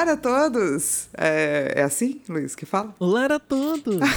[0.00, 1.08] Olá a todos!
[1.18, 2.94] É, é assim, Luiz, que fala?
[3.00, 3.98] Olá a todos!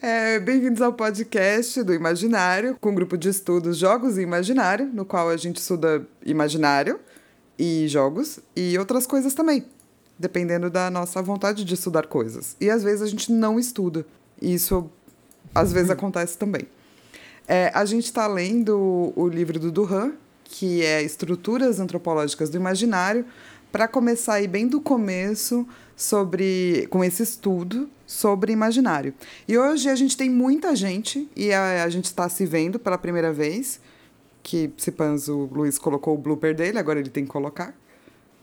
[0.00, 5.04] É, Bem-vindos ao podcast do Imaginário, com o grupo de estudos Jogos e Imaginário, no
[5.04, 7.00] qual a gente estuda imaginário
[7.58, 9.66] e jogos e outras coisas também,
[10.16, 12.56] dependendo da nossa vontade de estudar coisas.
[12.60, 14.06] E às vezes a gente não estuda,
[14.40, 14.88] e isso
[15.52, 16.62] às vezes acontece também.
[17.48, 20.12] É, a gente está lendo o livro do Duran,
[20.48, 23.24] que é Estruturas Antropológicas do Imaginário,
[23.70, 29.12] para começar aí bem do começo sobre com esse estudo sobre imaginário.
[29.46, 32.96] E hoje a gente tem muita gente e a, a gente está se vendo pela
[32.96, 33.78] primeira vez,
[34.42, 34.90] que se
[35.30, 37.76] o Luiz colocou o blooper dele, agora ele tem que colocar,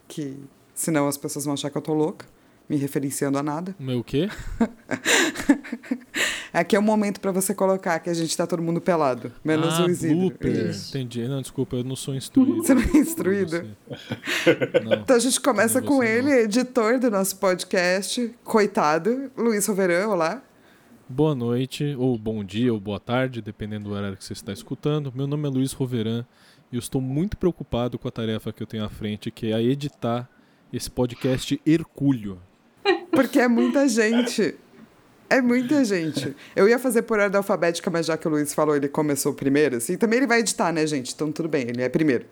[0.08, 0.38] que
[0.76, 2.28] senão as pessoas vão achar que eu tô louca,
[2.68, 3.76] me referenciando a nada.
[3.80, 4.30] Meu quê?
[6.52, 9.74] Aqui é o momento para você colocar que a gente tá todo mundo pelado, menos
[9.74, 10.34] ah, o Isidro.
[10.90, 11.28] Entendi.
[11.28, 12.64] Não, desculpa, eu não sou instruído.
[12.64, 13.76] Você não é instruído?
[14.84, 14.96] Não.
[15.06, 20.42] Então a gente começa com ele, editor do nosso podcast, coitado, Luiz Roveran, olá.
[21.08, 25.14] Boa noite, ou bom dia, ou boa tarde, dependendo do horário que você está escutando.
[25.14, 26.26] Meu nome é Luiz Roveran
[26.72, 29.54] e eu estou muito preocupado com a tarefa que eu tenho à frente, que é
[29.54, 30.28] a editar
[30.74, 32.40] esse podcast Hercúleo.
[33.16, 34.56] Porque é muita gente.
[35.30, 36.36] É muita gente.
[36.56, 39.78] Eu ia fazer por ordem alfabética, mas já que o Luiz falou, ele começou primeiro,
[39.78, 39.98] assim.
[39.98, 41.14] Também ele vai editar, né, gente?
[41.14, 42.26] Então tudo bem, ele é primeiro.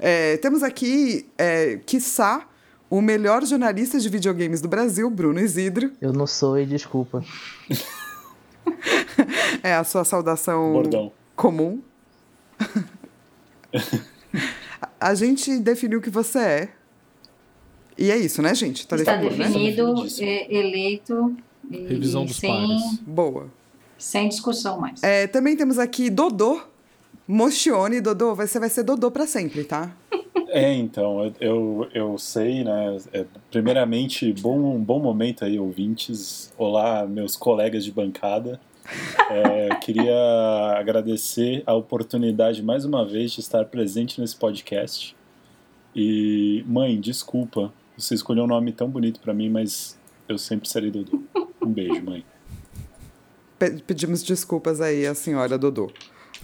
[0.00, 2.46] É, temos aqui, é, quiçá,
[2.90, 5.92] o melhor jornalista de videogames do Brasil, Bruno Isidro.
[6.00, 7.24] Eu não sou e desculpa.
[9.62, 11.10] É a sua saudação Bordão.
[11.34, 11.80] comum.
[14.80, 16.68] A- a gente definiu o que você é.
[17.98, 18.86] E é isso, né, gente?
[18.86, 20.08] Tá Está definido, né?
[20.20, 21.36] é, eleito
[21.68, 22.98] e, Revisão dos sem, pares.
[23.04, 23.48] Boa.
[23.98, 25.02] sem discussão mais.
[25.02, 26.62] É, também temos aqui Dodô
[27.26, 28.00] Mochione.
[28.00, 29.92] Dodô, você vai ser Dodô pra sempre, tá?
[30.50, 32.96] É, então, eu, eu, eu sei, né?
[33.12, 36.52] é, primeiramente, bom, um bom momento aí, ouvintes.
[36.56, 38.60] Olá, meus colegas de bancada.
[39.28, 40.16] É, queria
[40.78, 45.14] agradecer a oportunidade mais uma vez de estar presente nesse podcast.
[45.94, 49.96] E, mãe, desculpa, você escolheu um nome tão bonito pra mim, mas
[50.28, 51.22] eu sempre serei Dudu.
[51.60, 52.24] Um beijo, mãe.
[53.58, 55.90] Pe- pedimos desculpas aí à senhora Dodô.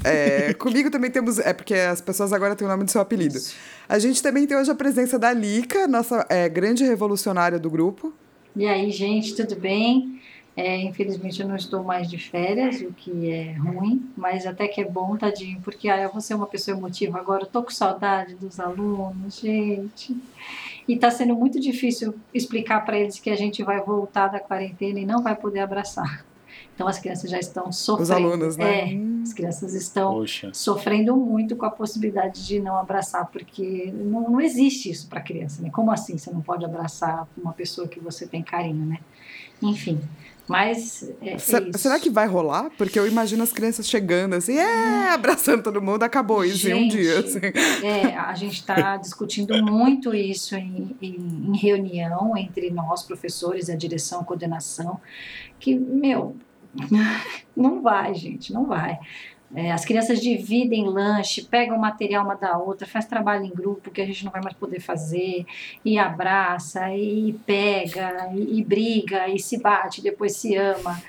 [0.03, 1.39] É, comigo também temos.
[1.39, 3.39] É porque as pessoas agora têm o nome do seu apelido.
[3.89, 8.13] A gente também tem hoje a presença da Lica, nossa é, grande revolucionária do grupo.
[8.57, 10.21] E aí, gente, tudo bem?
[10.57, 14.81] É, infelizmente eu não estou mais de férias, o que é ruim, mas até que
[14.81, 17.43] é bom, tadinho, porque ah, eu vou ser uma pessoa emotiva agora.
[17.43, 20.17] Eu tô com saudade dos alunos, gente.
[20.87, 25.01] E tá sendo muito difícil explicar para eles que a gente vai voltar da quarentena
[25.01, 26.25] e não vai poder abraçar.
[26.75, 28.03] Então as crianças já estão sofrendo.
[28.03, 28.93] Os alunos, né?
[28.93, 30.51] É, as crianças estão Poxa.
[30.53, 35.63] sofrendo muito com a possibilidade de não abraçar, porque não, não existe isso para criança,
[35.63, 35.71] né?
[35.71, 38.99] Como assim você não pode abraçar uma pessoa que você tem carinho, né?
[39.63, 40.01] Enfim,
[40.47, 42.71] mas é, é será que vai rolar?
[42.77, 46.79] Porque eu imagino as crianças chegando assim, é, abraçando todo mundo, acabou isso em um
[46.81, 47.19] Gente, dia.
[47.21, 47.41] Assim.
[47.83, 51.17] É, a gente está discutindo muito isso em, em,
[51.49, 55.01] em reunião entre nós, professores, a direção, a coordenação,
[55.59, 56.37] que, meu,
[57.57, 58.99] não vai, gente, não vai.
[59.55, 64.01] É, as crianças dividem lanche, pegam material uma da outra, faz trabalho em grupo que
[64.01, 65.47] a gente não vai mais poder fazer,
[65.85, 71.01] e abraça, e pega, e, e briga, e se bate, depois se ama.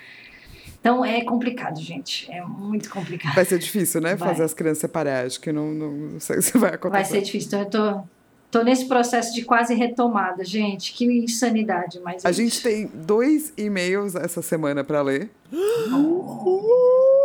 [0.79, 3.33] Então é complicado, gente, é muito complicado.
[3.33, 4.15] Vai ser difícil, né?
[4.15, 4.29] Vai.
[4.29, 5.25] Fazer as crianças separar.
[5.25, 7.01] Acho que não, não, não sei se vai acontecer.
[7.01, 7.47] Vai ser difícil.
[7.47, 7.69] Então, eu
[8.01, 10.93] tô, tô nesse processo de quase retomada, gente.
[10.93, 12.23] Que insanidade, mas.
[12.23, 15.31] A gente tem dois e-mails essa semana para ler.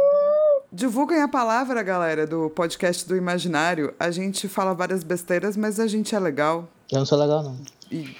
[0.73, 3.93] Divulguem a palavra, galera, do podcast do Imaginário.
[3.99, 6.69] A gente fala várias besteiras, mas a gente é legal.
[6.93, 7.59] Eu não sou legal, não.
[7.91, 8.15] E,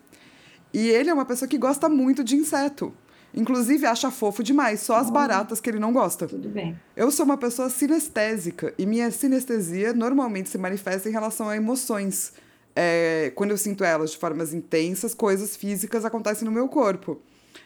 [0.75, 2.93] E ele é uma pessoa que gosta muito de inseto.
[3.35, 6.27] Inclusive, acha fofo demais, só as baratas que ele não gosta.
[6.27, 6.79] Tudo bem.
[6.95, 12.35] Eu sou uma pessoa sinestésica e minha sinestesia normalmente se manifesta em relação a emoções.
[12.77, 17.21] É, quando eu sinto elas de formas intensas, coisas físicas acontecem no meu corpo.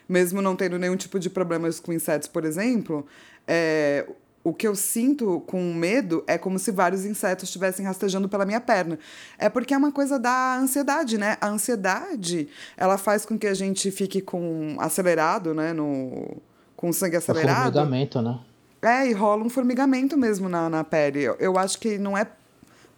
[0.08, 3.04] Mesmo não tendo nenhum tipo de problemas com insetos, por exemplo,
[3.46, 4.06] é,
[4.46, 8.60] o que eu sinto com medo é como se vários insetos estivessem rastejando pela minha
[8.60, 8.96] perna.
[9.36, 11.36] É porque é uma coisa da ansiedade, né?
[11.40, 15.72] A ansiedade, ela faz com que a gente fique com acelerado, né?
[15.72, 16.36] No,
[16.76, 17.72] com sangue É acelerado.
[17.72, 18.38] formigamento, né?
[18.80, 21.24] É, e rola um formigamento mesmo na, na pele.
[21.24, 22.24] Eu, eu acho que não é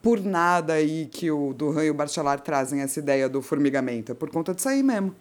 [0.02, 4.12] por nada aí que o Duran e o Barcelar trazem essa ideia do formigamento.
[4.12, 5.14] É por conta disso aí mesmo.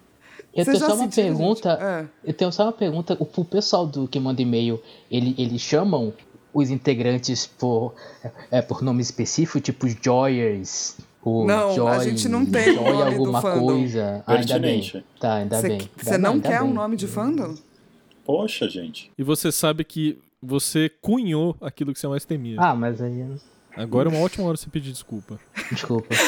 [0.58, 1.78] Eu Vocês tenho só uma pergunta.
[1.80, 2.28] É.
[2.28, 3.16] Eu tenho só uma pergunta.
[3.20, 6.12] O pessoal do que manda e-mail, ele, eles chamam
[6.52, 7.94] os integrantes por,
[8.50, 10.96] é, por nome específico, tipo Joyers?
[11.22, 13.66] Ou Não, a Joy, gente não tem o Joy nome do alguma fandom.
[13.66, 14.24] coisa.
[14.26, 15.04] Ah, ainda bem.
[15.20, 15.90] Tá, ainda Você bem.
[15.96, 16.74] você não ainda quer um bem.
[16.74, 17.54] nome de fandom?
[18.24, 19.12] Poxa, gente.
[19.16, 22.56] E você sabe que você cunhou aquilo que você mais temia.
[22.58, 23.24] Ah, mas aí.
[23.76, 25.38] Agora é uma ótima hora você pedir desculpa.
[25.70, 26.08] Desculpa.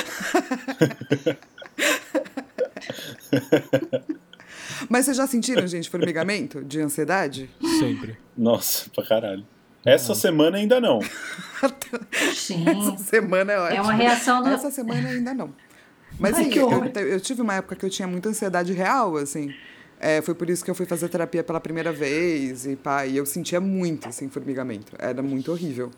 [4.89, 7.51] Mas vocês já sentiram, gente, formigamento de ansiedade?
[7.79, 8.17] Sempre.
[8.37, 9.47] Nossa, pra caralho.
[9.85, 11.01] Essa semana ainda não.
[12.35, 12.65] Sim.
[12.69, 13.77] Essa semana é ótima.
[13.79, 14.49] É uma reação do.
[14.51, 15.53] Essa semana ainda não.
[16.19, 16.89] Mas Ai, sim, que eu, horror.
[16.91, 19.55] te- eu tive uma época que eu tinha muita ansiedade real, assim.
[19.99, 23.17] É, foi por isso que eu fui fazer terapia pela primeira vez e pá, e
[23.17, 24.93] eu sentia muito, assim, formigamento.
[24.99, 25.91] Era muito horrível.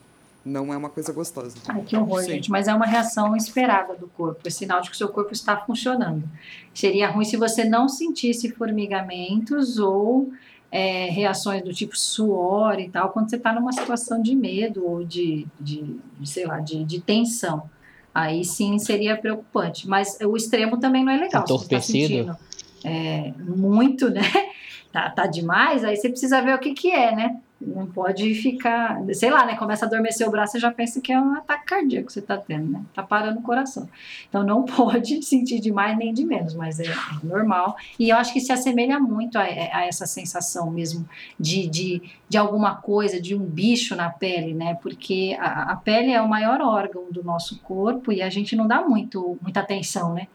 [0.45, 1.57] Não é uma coisa gostosa.
[1.69, 2.31] Ai, que horror, Sim.
[2.31, 2.51] gente.
[2.51, 4.41] Mas é uma reação esperada do corpo.
[4.47, 6.29] É sinal de que o seu corpo está funcionando.
[6.75, 10.33] Seria ruim se você não sentisse formigamentos ou
[10.71, 15.05] é, reações do tipo suor e tal, quando você está numa situação de medo ou
[15.05, 17.71] de, de, de, sei lá, de, de tensão.
[18.15, 19.89] Aí sim seria preocupante.
[19.89, 21.47] Mas o extremo também não é legal.
[21.47, 22.09] Se você está Entorpecido.
[22.09, 22.53] sentindo
[22.85, 24.23] é, muito, né?
[24.93, 27.41] Tá, tá demais, aí você precisa ver o que que é, né?
[27.67, 29.57] Não pode ficar, sei lá, né?
[29.57, 32.23] Começa a adormecer o braço, você já pensa que é um ataque cardíaco que você
[32.23, 32.83] tá tendo, né?
[32.95, 33.89] Tá parando o coração.
[34.29, 36.85] Então não pode sentir de mais nem de menos, mas é
[37.23, 37.77] normal.
[37.99, 42.37] E eu acho que se assemelha muito a, a essa sensação mesmo de, de, de
[42.37, 44.75] alguma coisa, de um bicho na pele, né?
[44.83, 48.67] Porque a, a pele é o maior órgão do nosso corpo e a gente não
[48.67, 50.27] dá muito, muita atenção, né?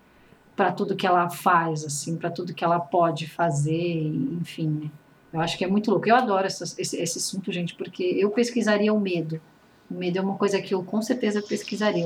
[0.55, 4.07] Para tudo que ela faz, assim, para tudo que ela pode fazer,
[4.41, 4.91] enfim, né?
[5.37, 6.09] Eu acho que é muito louco.
[6.09, 9.39] Eu adoro esse, esse assunto, gente, porque eu pesquisaria o medo.
[9.89, 12.05] O medo é uma coisa que eu com certeza pesquisaria,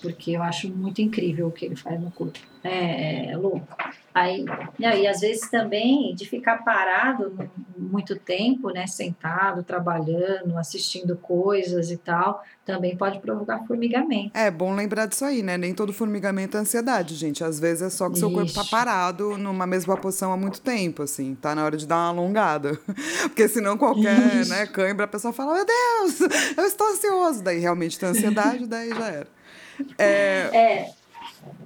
[0.00, 2.38] porque eu acho muito incrível o que ele faz no corpo.
[2.62, 3.66] É, é louco.
[4.12, 4.44] Aí,
[4.78, 11.16] não, e às vezes também de ficar parado mu- muito tempo, né, sentado, trabalhando, assistindo
[11.16, 14.32] coisas e tal, também pode provocar formigamento.
[14.34, 15.56] É bom lembrar disso aí, né?
[15.56, 17.42] Nem todo formigamento é ansiedade, gente.
[17.42, 18.70] Às vezes é só que seu corpo tá Ixi.
[18.70, 21.34] parado numa mesma posição há muito tempo, assim.
[21.34, 22.78] Tá na hora de dar uma alongada.
[23.28, 26.20] Porque senão qualquer né, cãibra, a pessoa fala, meu Deus,
[26.56, 27.42] eu estou ansioso.
[27.42, 29.39] Daí realmente tem ansiedade, daí já era.
[29.98, 30.92] É, É,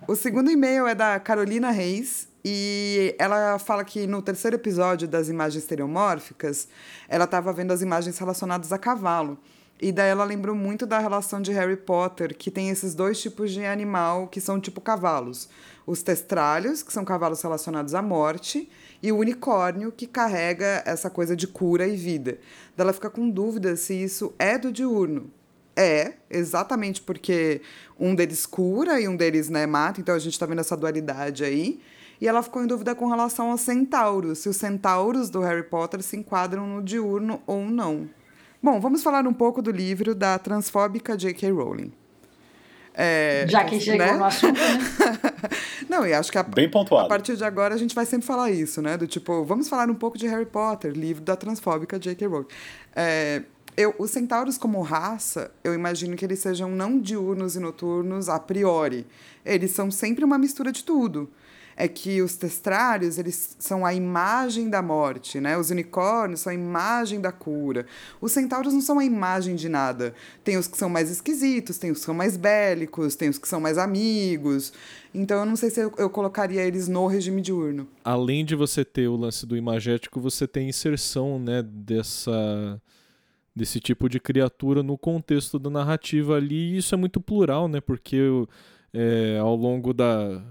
[0.07, 5.31] o segundo e-mail é da Carolina Reis e ela fala que no terceiro episódio das
[5.31, 6.69] imagens estereomórficas,
[7.09, 9.38] ela estava vendo as imagens relacionadas a cavalo.
[9.81, 13.50] E daí ela lembrou muito da relação de Harry Potter, que tem esses dois tipos
[13.50, 15.49] de animal que são tipo cavalos.
[15.87, 18.71] Os testralhos, que são cavalos relacionados à morte,
[19.03, 22.38] e o unicórnio, que carrega essa coisa de cura e vida.
[22.77, 25.31] Daí ela fica com dúvida se isso é do diurno.
[25.76, 27.61] É, exatamente porque
[27.99, 31.45] um deles cura e um deles né, mata, então a gente tá vendo essa dualidade
[31.45, 31.81] aí.
[32.21, 36.02] E ela ficou em dúvida com relação aos centauros, se os centauros do Harry Potter
[36.02, 38.09] se enquadram no diurno ou não.
[38.62, 41.50] Bom, vamos falar um pouco do livro da transfóbica J.K.
[41.50, 41.93] Rowling.
[42.97, 44.12] É, já que chegou né?
[44.12, 44.78] no assunto, né?
[45.90, 47.09] Não, e acho que a, Bem a pontuado.
[47.09, 48.97] partir de agora a gente vai sempre falar isso, né?
[48.97, 52.26] Do tipo, vamos falar um pouco de Harry Potter, livro da transfóbica J.K.
[52.28, 52.47] Rowling.
[52.95, 53.43] É,
[53.76, 58.38] eu, os centauros como raça, eu imagino que eles sejam não diurnos e noturnos a
[58.38, 59.07] priori.
[59.45, 61.28] Eles são sempre uma mistura de tudo.
[61.76, 65.59] É que os testrários, eles são a imagem da morte, né?
[65.59, 67.85] Os unicórnios são a imagem da cura.
[68.21, 70.14] Os centauros não são a imagem de nada.
[70.45, 73.49] Tem os que são mais esquisitos, tem os que são mais bélicos, tem os que
[73.49, 74.73] são mais amigos.
[75.12, 77.88] Então eu não sei se eu, eu colocaria eles no regime diurno.
[78.04, 82.81] Além de você ter o lance do imagético, você tem inserção, né, dessa
[83.55, 87.81] desse tipo de criatura no contexto da narrativa ali, e isso é muito plural, né?
[87.81, 88.19] Porque
[88.93, 90.43] é, ao longo da,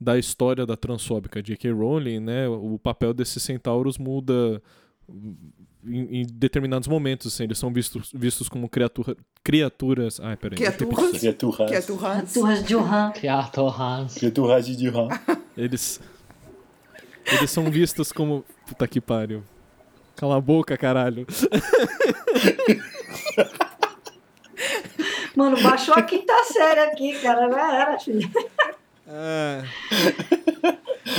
[0.00, 1.72] da história da transfóbica J.K.
[1.72, 4.62] Rowling, né, o papel desses centauros muda
[5.84, 7.32] em, em determinados momentos.
[7.32, 10.20] Assim, eles são vistos, vistos como criatura, criaturas.
[10.20, 10.56] Ai, peraí.
[10.56, 11.18] Criaturas.
[11.18, 11.68] Criaturas.
[11.68, 12.32] Criaturas.
[12.32, 13.12] Turras de Wuhan.
[13.12, 14.14] Criaturans.
[14.14, 15.08] Criaturas de Duran.
[15.56, 16.00] Eles.
[17.24, 18.44] Eles são vistos como.
[18.66, 19.42] Puta que pariu.
[20.16, 21.26] Cala a boca, caralho.
[25.34, 27.50] Mano, baixou a quinta série aqui, cara.
[27.50, 28.30] Já era, filho.
[29.08, 29.62] Ah,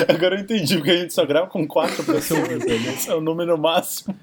[0.07, 2.47] Agora eu entendi, porque a gente só grava com quatro pessoas.
[2.47, 2.75] né?
[2.93, 4.15] Esse é o número máximo.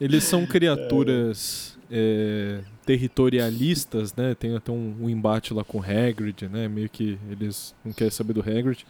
[0.00, 4.34] eles são criaturas é, territorialistas, né?
[4.38, 6.68] Tem até um, um embate lá com o Hagrid, né?
[6.68, 8.84] Meio que eles não querem saber do Hagrid.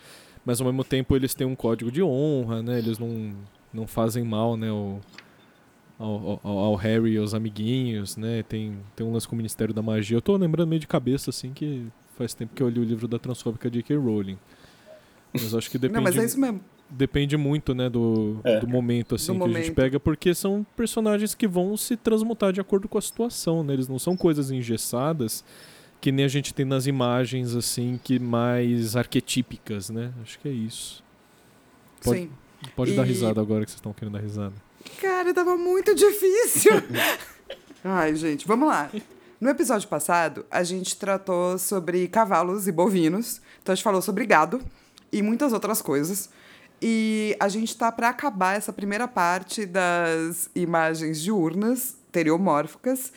[0.45, 2.79] Mas ao mesmo tempo eles têm um código de honra, né?
[2.79, 3.33] Eles não,
[3.73, 4.69] não fazem mal, né?
[4.69, 5.01] Ao,
[5.99, 8.43] ao, ao- ao Harry e aos amiguinhos, né?
[8.43, 10.17] Tem, tem um lance com o Ministério da Magia.
[10.17, 11.87] Eu tô lembrando meio de cabeça, assim, que
[12.17, 13.97] faz tempo que eu li o livro da transfóbica J.K.
[13.97, 14.39] Rowling.
[15.33, 16.61] Mas acho que depende, Não, mas é isso mesmo.
[16.89, 18.59] depende muito, né, do, É.
[18.61, 19.75] do momento, assim, Do que a gente momento.
[19.77, 23.75] pega, porque são personagens que vão se transmutar de acordo com a situação, né?
[23.75, 25.45] Eles não são coisas engessadas
[26.01, 30.13] que nem a gente tem nas imagens, assim, que mais arquetípicas, né?
[30.23, 31.05] Acho que é isso.
[32.03, 32.31] Pode- Sim.
[32.77, 34.55] Pode E- dar risada agora que vocês estão querendo dar risada.
[35.01, 36.73] Cara, tava muito difícil.
[37.85, 38.91] Ai, gente, vamos lá.
[39.41, 43.41] No episódio passado, a gente tratou sobre cavalos e bovinos.
[43.63, 44.61] Então a gente falou sobre gado
[45.11, 46.29] e muitas outras coisas.
[46.83, 53.13] E a gente tá para acabar essa primeira parte das imagens diurnas, teriomórficas,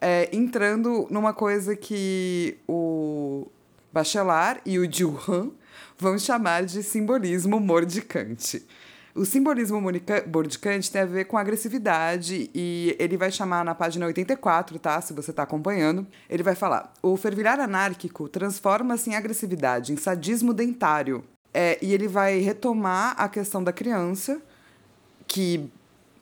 [0.00, 3.46] é, entrando numa coisa que o
[3.92, 5.50] Bachelard e o Duran
[5.98, 8.66] vão chamar de simbolismo mordicante.
[9.14, 14.76] O simbolismo mordicante tem a ver com agressividade e ele vai chamar na página 84,
[14.80, 15.00] tá?
[15.00, 16.04] Se você tá acompanhando.
[16.28, 21.22] Ele vai falar: o fervilhar anárquico transforma-se em agressividade, em sadismo dentário.
[21.52, 24.42] É, e ele vai retomar a questão da criança,
[25.28, 25.70] que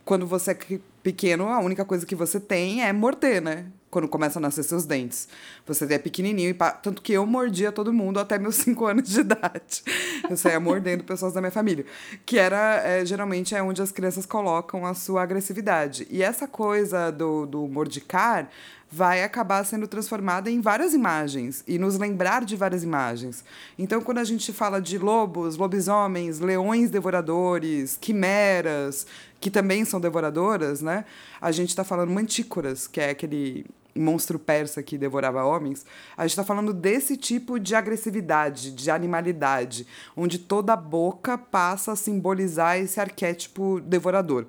[0.05, 0.59] quando você é
[1.03, 3.67] pequeno, a única coisa que você tem é morder, né?
[3.93, 5.29] Quando começam a nascer seus dentes.
[5.67, 9.07] Você é pequenininho, e pa- tanto que eu mordia todo mundo até meus 5 anos
[9.07, 9.83] de idade.
[10.31, 11.85] Eu saía mordendo pessoas da minha família.
[12.25, 16.07] Que era, é, geralmente, é onde as crianças colocam a sua agressividade.
[16.11, 18.49] E essa coisa do, do mordicar
[18.91, 23.45] vai acabar sendo transformada em várias imagens e nos lembrar de várias imagens.
[23.79, 29.07] Então, quando a gente fala de lobos, lobisomens, leões devoradores, quimeras,
[29.43, 31.05] que também são devoradoras, né?
[31.41, 35.85] A gente está falando mantícoras, que é aquele monstro persa que devorava homens.
[36.17, 39.85] A gente está falando desse tipo de agressividade, de animalidade,
[40.17, 44.47] onde toda a boca passa a simbolizar esse arquétipo devorador.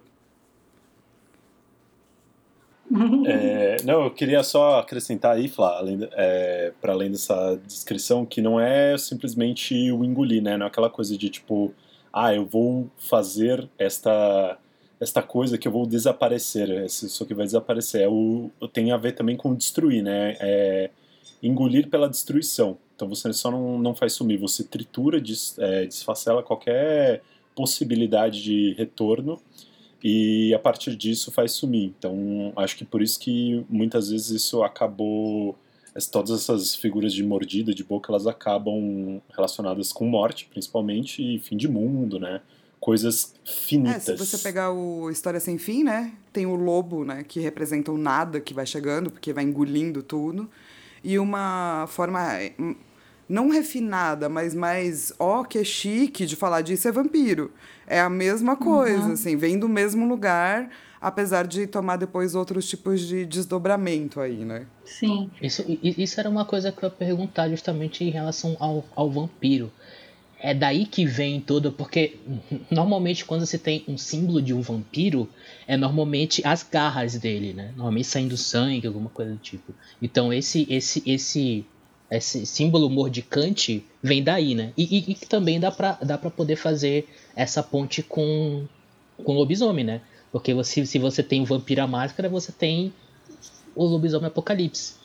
[3.25, 5.81] É, não, eu queria só acrescentar aí, Flá,
[6.11, 10.57] é, para além dessa descrição, que não é simplesmente o engolir, né?
[10.57, 11.73] Não é aquela coisa de tipo,
[12.11, 14.59] ah, eu vou fazer esta
[15.03, 18.01] esta coisa que eu vou desaparecer, isso aqui vai desaparecer.
[18.01, 20.37] É o, tem a ver também com destruir, né?
[20.39, 20.89] É
[21.41, 22.77] engolir pela destruição.
[22.95, 27.21] Então você só não, não faz sumir, você tritura, des, é, desfacela qualquer
[27.53, 29.39] possibilidade de retorno
[30.03, 31.93] e a partir disso faz sumir.
[31.97, 35.57] Então, acho que por isso que muitas vezes isso acabou.
[36.11, 41.55] Todas essas figuras de mordida, de boca, elas acabam relacionadas com morte, principalmente, e fim
[41.55, 42.41] de mundo, né?
[42.83, 44.03] Coisas É, finitas.
[44.03, 46.11] se você pegar o História Sem Fim, né?
[46.33, 47.23] Tem o lobo, né?
[47.25, 50.49] Que representa o nada que vai chegando, porque vai engolindo tudo.
[51.01, 52.19] E uma forma
[52.59, 52.75] hum,
[53.29, 57.51] não refinada, mas mais, ó, que chique de falar disso é vampiro.
[57.87, 62.99] É a mesma coisa, assim, vem do mesmo lugar, apesar de tomar depois outros tipos
[62.99, 64.65] de desdobramento aí, né?
[64.83, 65.31] Sim.
[65.41, 69.71] Isso, isso era uma coisa que eu ia perguntar justamente em relação ao, ao vampiro.
[70.45, 72.17] É daí que vem todo, porque
[72.69, 75.29] normalmente quando você tem um símbolo de um vampiro,
[75.65, 77.69] é normalmente as garras dele, né?
[77.77, 79.73] Normalmente saindo sangue, alguma coisa do tipo.
[80.01, 81.65] Então esse esse esse
[82.11, 84.73] esse símbolo mordicante vem daí, né?
[84.77, 88.65] E, e- e também dá pra, dá pra poder fazer essa ponte com
[89.23, 90.01] com lobisomem, né?
[90.31, 92.91] Porque você, se você tem o vampiro máscara, você tem
[93.75, 94.95] o lobisomem apocalipse.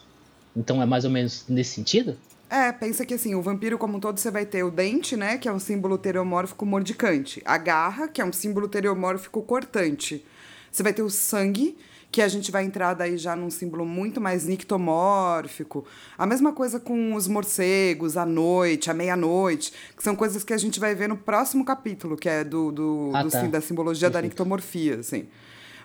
[0.57, 2.16] Então é mais ou menos nesse sentido?
[2.50, 5.37] É, pensa que assim, o vampiro como um todo você vai ter o dente, né,
[5.37, 7.43] que é um símbolo teriomórfico mordicante.
[7.45, 10.25] A garra, que é um símbolo teriomórfico cortante.
[10.73, 11.76] Você vai ter o sangue,
[12.11, 15.85] que a gente vai entrar daí já num símbolo muito mais nictomórfico.
[16.17, 20.59] A mesma coisa com os morcegos, a noite, a meia-noite, que são coisas que a
[20.59, 23.40] gente vai ver no próximo capítulo, que é do, do, Ah, do tá.
[23.43, 24.33] sim, da simbologia da Perfeito.
[24.33, 25.26] nictomorfia, assim.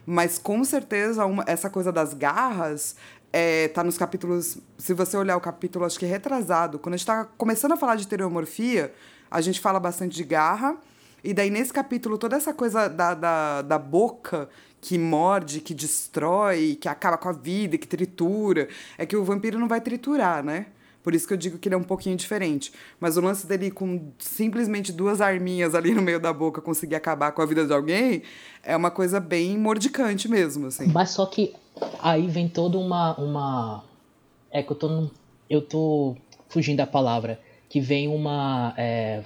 [0.05, 2.95] Mas com certeza uma- essa coisa das garras
[3.33, 4.59] é, tá nos capítulos.
[4.77, 7.95] Se você olhar o capítulo, acho que retrasado, quando a gente tá começando a falar
[7.95, 8.93] de teriomorfia,
[9.29, 10.77] a gente fala bastante de garra.
[11.23, 14.47] E daí, nesse capítulo, toda essa coisa da, da, da boca
[14.79, 19.57] que morde, que destrói, que acaba com a vida, que tritura, é que o vampiro
[19.57, 20.67] não vai triturar, né?
[21.01, 22.71] Por isso que eu digo que ele é um pouquinho diferente.
[22.99, 27.31] Mas o lance dele com simplesmente duas arminhas ali no meio da boca conseguir acabar
[27.31, 28.23] com a vida de alguém
[28.61, 30.87] é uma coisa bem mordicante mesmo, assim.
[30.87, 31.53] Mas só que
[32.01, 33.15] aí vem toda uma.
[33.19, 33.83] uma...
[34.51, 35.09] É que eu tô.
[35.49, 36.15] Eu tô
[36.49, 37.39] fugindo da palavra.
[37.69, 38.73] Que vem uma.
[38.77, 39.21] É,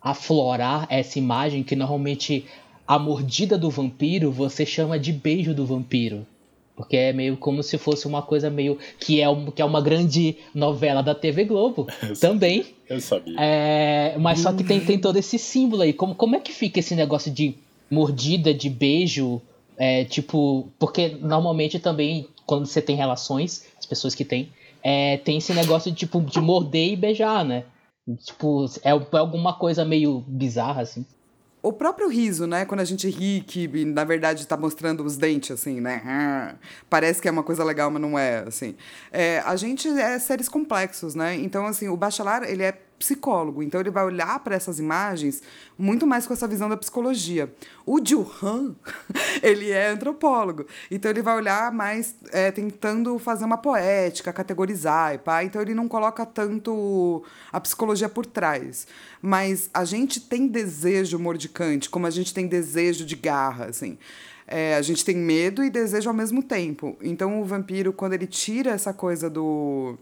[0.00, 2.44] aflorar essa imagem que normalmente
[2.86, 6.26] a mordida do vampiro você chama de beijo do vampiro.
[6.74, 8.78] Porque é meio como se fosse uma coisa meio.
[8.98, 11.86] que é, um, que é uma grande novela da TV Globo.
[12.02, 12.62] Eu também.
[12.62, 12.74] Sabia.
[12.88, 13.36] Eu sabia.
[13.38, 15.92] É, mas só que tem, tem todo esse símbolo aí.
[15.92, 17.54] Como, como é que fica esse negócio de
[17.90, 19.40] mordida, de beijo?
[19.82, 20.68] É, tipo.
[20.78, 25.90] Porque normalmente também, quando você tem relações, as pessoas que têm, é, tem esse negócio
[25.90, 27.64] de, tipo, de morder e beijar, né?
[28.24, 31.04] Tipo, é, é alguma coisa meio bizarra, assim
[31.62, 32.64] o próprio riso, né?
[32.64, 36.56] Quando a gente ri, que na verdade tá mostrando os dentes, assim, né?
[36.90, 38.74] Parece que é uma coisa legal, mas não é, assim.
[39.12, 41.36] É, a gente é seres complexos, né?
[41.36, 45.42] Então, assim, o Bachelard, ele é psicólogo, então ele vai olhar para essas imagens
[45.76, 47.52] muito mais com essa visão da psicologia.
[47.84, 48.76] O Juhan,
[49.42, 55.42] ele é antropólogo, então ele vai olhar mais é, tentando fazer uma poética, categorizar, pá,
[55.42, 58.86] então ele não coloca tanto a psicologia por trás.
[59.20, 63.98] Mas a gente tem desejo mordicante, como a gente tem desejo de garra, assim.
[64.46, 66.96] É, a gente tem medo e desejo ao mesmo tempo.
[67.02, 69.98] Então o vampiro, quando ele tira essa coisa do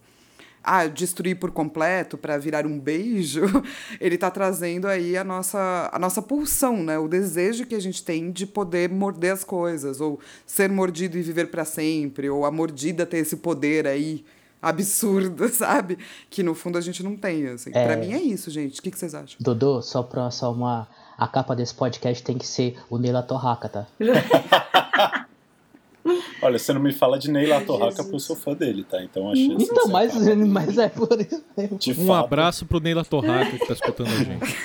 [0.62, 3.42] ah, destruir por completo para virar um beijo,
[4.00, 6.98] ele está trazendo aí a nossa, a nossa pulsão, né?
[6.98, 11.22] O desejo que a gente tem de poder morder as coisas, ou ser mordido e
[11.22, 14.24] viver para sempre, ou a mordida ter esse poder aí
[14.60, 15.98] absurdo, sabe?
[16.28, 17.70] Que no fundo a gente não tem, assim.
[17.72, 17.84] É...
[17.84, 18.80] Para mim é isso, gente.
[18.80, 19.36] O que, que vocês acham?
[19.40, 23.68] Dodô, só pra só uma a capa desse podcast tem que ser o Neila Torraca,
[23.68, 23.86] tá?
[26.42, 29.02] Olha, você não me fala de Ney Latorraca porque eu sou fã dele, tá?
[29.02, 31.78] Então a chance Então, mas, mas é por isso mesmo.
[32.02, 32.24] um fato.
[32.24, 34.56] abraço pro Ney Latorraca que tá escutando a gente.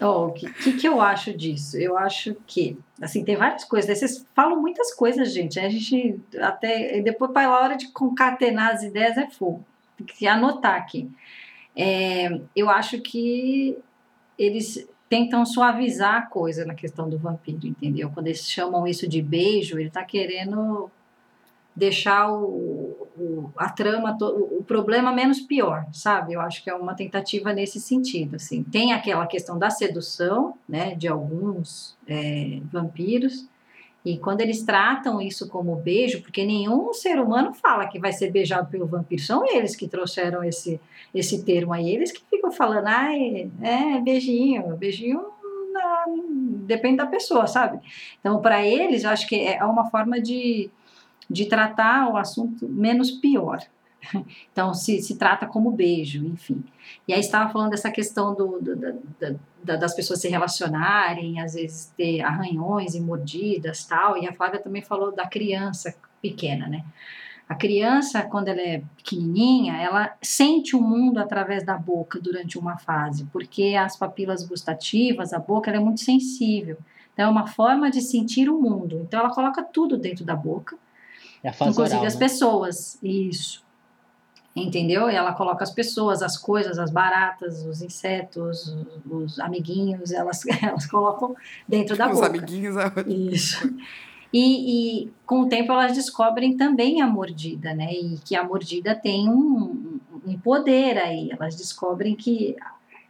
[0.00, 1.76] O oh, que, que, que eu acho disso?
[1.76, 3.98] Eu acho que, assim, tem várias coisas.
[3.98, 5.60] Vocês falam muitas coisas, gente.
[5.60, 7.00] A gente até.
[7.00, 9.64] Depois, para a hora de concatenar as ideias, é fogo.
[9.96, 11.08] Tem que anotar aqui.
[11.76, 13.78] É, eu acho que
[14.36, 18.10] eles tentam suavizar a coisa na questão do vampiro, entendeu?
[18.14, 20.90] Quando eles chamam isso de beijo, ele está querendo
[21.76, 26.32] deixar o, o, a trama, o problema menos pior, sabe?
[26.32, 28.62] Eu acho que é uma tentativa nesse sentido, assim.
[28.64, 33.46] Tem aquela questão da sedução, né, de alguns é, vampiros,
[34.04, 38.32] e quando eles tratam isso como beijo, porque nenhum ser humano fala que vai ser
[38.32, 40.80] beijado pelo vampiro, são eles que trouxeram esse,
[41.14, 45.24] esse termo aí, eles que ficam falando, ai, é, beijinho, beijinho
[45.72, 46.04] na,
[46.64, 47.78] depende da pessoa, sabe?
[48.18, 50.68] Então, para eles, eu acho que é uma forma de,
[51.30, 53.60] de tratar o assunto menos pior.
[54.52, 56.62] Então, se, se trata como beijo, enfim.
[57.06, 61.54] E aí estava falando dessa questão do, do da, da, das pessoas se relacionarem, às
[61.54, 64.16] vezes ter arranhões e mordidas tal.
[64.16, 66.84] E a Flávia também falou da criança pequena, né?
[67.48, 72.78] A criança, quando ela é pequenininha, ela sente o mundo através da boca durante uma
[72.78, 76.78] fase, porque as papilas gustativas, a boca, ela é muito sensível.
[77.12, 79.00] Então, é uma forma de sentir o mundo.
[79.02, 80.78] Então, ela coloca tudo dentro da boca,
[81.44, 82.20] é inclusive oral, as né?
[82.20, 82.98] pessoas.
[83.02, 83.61] Isso
[84.54, 85.10] entendeu?
[85.10, 88.76] E ela coloca as pessoas, as coisas, as baratas, os insetos,
[89.08, 91.34] os, amiguinhos, elas, elas colocam
[91.66, 92.26] dentro da os boca.
[92.26, 92.76] Os amiguinhos.
[92.76, 93.74] É Isso.
[94.32, 97.92] E, e, com o tempo elas descobrem também a mordida, né?
[97.92, 101.30] E que a mordida tem um, um poder aí.
[101.30, 102.56] Elas descobrem que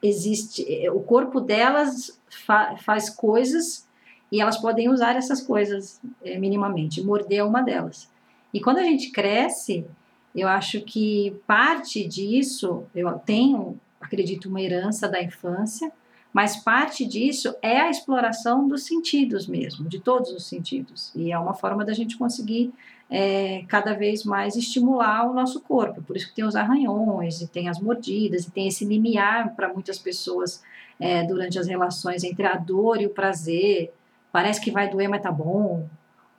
[0.02, 3.86] existe, o corpo delas fa, faz coisas
[4.32, 7.02] e elas podem usar essas coisas é, minimamente.
[7.02, 8.10] Morder é uma delas.
[8.52, 9.86] E quando a gente cresce,
[10.34, 15.92] eu acho que parte disso, eu tenho, acredito, uma herança da infância,
[16.32, 21.12] mas parte disso é a exploração dos sentidos mesmo, de todos os sentidos.
[21.14, 22.72] E é uma forma da gente conseguir
[23.10, 26.00] é, cada vez mais estimular o nosso corpo.
[26.02, 29.70] Por isso que tem os arranhões, e tem as mordidas, e tem esse limiar para
[29.70, 30.62] muitas pessoas
[30.98, 33.92] é, durante as relações entre a dor e o prazer.
[34.32, 35.86] Parece que vai doer, mas tá bom.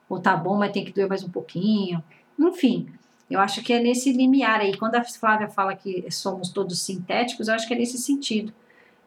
[0.10, 2.04] Ou tá bom, mas tem que doer mais um pouquinho.
[2.40, 2.88] Enfim,
[3.30, 4.78] eu acho que é nesse limiar aí.
[4.78, 8.54] Quando a Flávia fala que somos todos sintéticos, eu acho que é nesse sentido.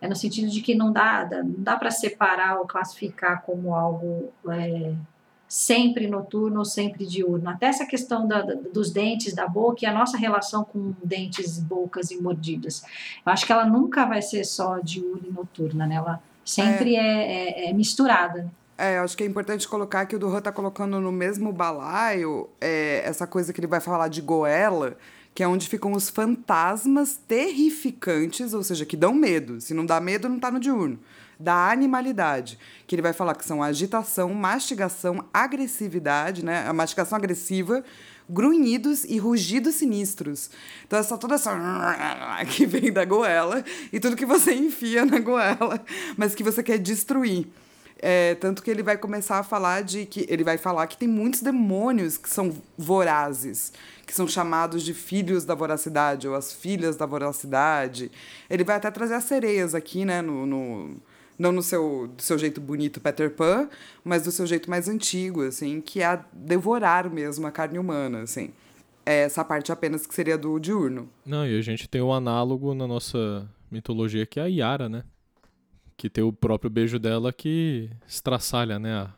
[0.00, 4.32] É no sentido de que não dá, não dá para separar ou classificar como algo
[4.50, 4.94] é,
[5.48, 7.48] sempre noturno ou sempre diurno.
[7.48, 12.10] Até essa questão da, dos dentes, da boca e a nossa relação com dentes, bocas
[12.10, 12.82] e mordidas.
[13.24, 15.96] Eu acho que ela nunca vai ser só diurna e noturna, né?
[15.96, 18.50] Ela sempre é, é, é, é misturada.
[18.78, 23.02] É, acho que é importante colocar que o Duran tá colocando no mesmo balaio é,
[23.04, 24.96] essa coisa que ele vai falar de goela,
[25.34, 29.60] que é onde ficam os fantasmas terrificantes, ou seja, que dão medo.
[29.60, 30.98] Se não dá medo, não tá no diurno
[31.38, 36.66] da animalidade, que ele vai falar que são agitação, mastigação, agressividade, né?
[36.66, 37.84] A mastigação agressiva,
[38.28, 40.50] grunhidos e rugidos sinistros.
[40.86, 41.52] Então, essa toda essa
[42.50, 43.62] que vem da goela
[43.92, 45.84] e tudo que você enfia na goela,
[46.16, 47.46] mas que você quer destruir.
[47.98, 51.08] É, tanto que ele vai começar a falar de que ele vai falar que tem
[51.08, 53.72] muitos demônios que são vorazes,
[54.06, 58.10] que são chamados de filhos da voracidade ou as filhas da voracidade.
[58.50, 60.96] Ele vai até trazer as sereias aqui, né, no, no
[61.38, 63.68] não no seu, do seu jeito bonito Peter Pan,
[64.04, 68.50] mas do seu jeito mais antigo, assim, que é devorar mesmo a carne humana, assim.
[69.04, 71.08] É essa parte apenas que seria do diurno.
[71.24, 75.04] Não, e a gente tem um análogo na nossa mitologia que é a Yara, né?
[75.96, 78.92] Que tem o próprio beijo dela que estraçalha, né?
[78.92, 79.14] A,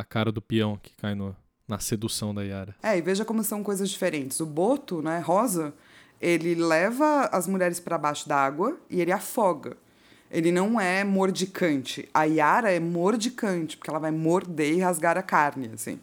[0.00, 1.36] a cara do peão que cai no,
[1.68, 2.74] na sedução da Yara.
[2.82, 4.40] É, e veja como são coisas diferentes.
[4.40, 5.74] O Boto, né, rosa,
[6.20, 9.76] ele leva as mulheres para baixo d'água e ele afoga.
[10.30, 12.08] Ele não é mordicante.
[12.14, 16.00] A Yara é mordicante, porque ela vai morder e rasgar a carne, assim.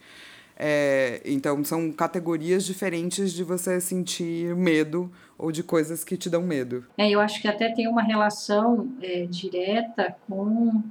[0.55, 6.43] É, então, são categorias diferentes de você sentir medo ou de coisas que te dão
[6.43, 6.85] medo.
[6.97, 10.83] É, eu acho que até tem uma relação é, direta com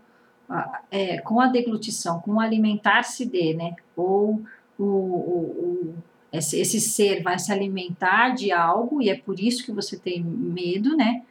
[0.49, 3.77] a, é, com a deglutição, com alimentar-se de, né?
[3.95, 4.43] Ou
[4.79, 5.95] o, o, o
[6.33, 10.23] esse, esse ser vai se alimentar de algo e é por isso que você tem
[10.23, 11.23] medo, né?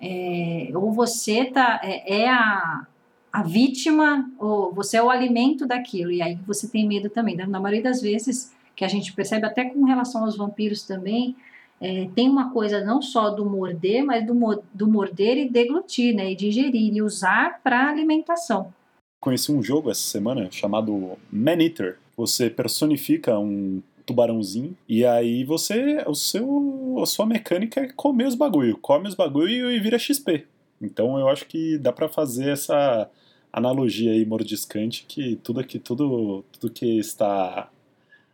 [0.00, 2.86] é, ou você tá, é, é, a,
[3.32, 7.36] a vítima, ou você é o alimento daquilo, e aí você tem medo também.
[7.36, 11.36] Na maioria das vezes, que a gente percebe, até com relação aos vampiros também,
[11.80, 16.32] é, tem uma coisa não só do morder, mas do, do morder e deglutir, né,
[16.32, 18.72] e digerir, e usar para alimentação.
[19.20, 21.98] Conheci um jogo essa semana chamado Man Eater.
[22.16, 24.76] Você personifica um tubarãozinho.
[24.88, 26.04] E aí você.
[26.06, 28.78] O seu, a sua mecânica é comer os bagulho.
[28.78, 30.46] Come os bagulho e vira XP.
[30.80, 33.10] Então eu acho que dá para fazer essa
[33.52, 37.70] analogia aí mordiscante que tudo aqui, tudo, tudo que está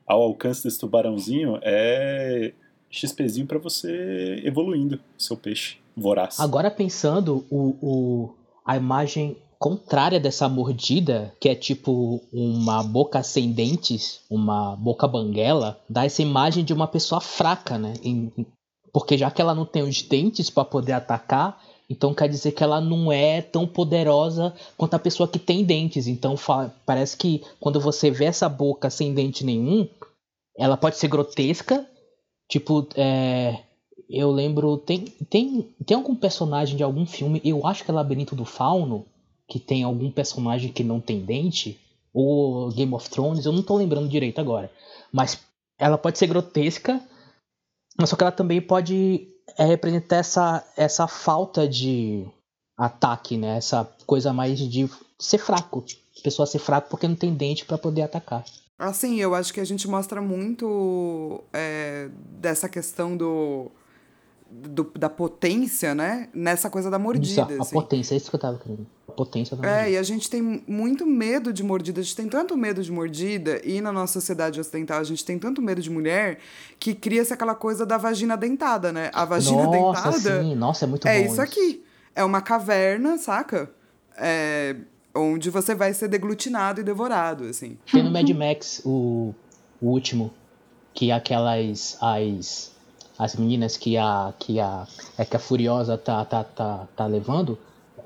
[0.07, 2.52] ao alcance desse tubarãozinho é
[2.92, 6.38] XPzinho para você evoluindo seu peixe voraz.
[6.38, 13.52] Agora pensando o, o a imagem contrária dessa mordida, que é tipo uma boca sem
[13.52, 17.94] dentes, uma boca banguela, dá essa imagem de uma pessoa fraca, né?
[18.92, 22.62] porque já que ela não tem os dentes para poder atacar, então quer dizer que
[22.62, 26.07] ela não é tão poderosa quanto a pessoa que tem dentes.
[26.07, 26.35] Então
[26.85, 29.88] parece que quando você vê essa boca sem dente nenhum,
[30.59, 31.87] ela pode ser grotesca.
[32.52, 33.62] Tipo, é,
[34.10, 34.76] eu lembro.
[34.76, 39.06] Tem, tem, tem algum personagem de algum filme, eu acho que é Labirinto do Fauno,
[39.48, 41.80] que tem algum personagem que não tem dente,
[42.12, 44.70] ou Game of Thrones, eu não tô lembrando direito agora.
[45.10, 45.40] Mas
[45.78, 47.00] ela pode ser grotesca,
[47.98, 52.26] mas só que ela também pode é, representar essa, essa falta de
[52.76, 53.56] ataque, né?
[53.56, 55.82] Essa coisa mais de ser fraco.
[56.22, 58.44] Pessoa ser fraco porque não tem dente para poder atacar.
[58.83, 62.09] Assim, eu acho que a gente mostra muito é,
[62.40, 63.71] dessa questão do
[64.53, 66.29] do, da potência, né?
[66.35, 67.42] Nessa coisa da mordida.
[67.53, 67.75] Isso, a assim.
[67.75, 68.87] potência, é isso que eu tava querendo.
[69.09, 69.87] A potência da mordida.
[69.87, 72.01] É, e a gente tem muito medo de mordida.
[72.01, 75.38] A gente tem tanto medo de mordida, e na nossa sociedade ocidental a gente tem
[75.38, 76.38] tanto medo de mulher,
[76.79, 79.11] que cria-se aquela coisa da vagina dentada, né?
[79.14, 80.42] A vagina nossa, dentada.
[80.42, 80.55] Sim.
[80.55, 81.25] Nossa, é muito é bom.
[81.25, 81.85] É isso aqui.
[82.14, 83.71] É uma caverna, saca?
[84.18, 84.77] É,
[85.14, 87.77] onde você vai ser deglutinado e devorado, assim.
[87.90, 89.35] Tem no Mad Max o,
[89.81, 90.33] o último,
[90.94, 91.96] que aquelas.
[92.01, 92.72] as
[93.18, 97.59] as meninas que a que a é que a Furiosa tá tá tá, tá levando,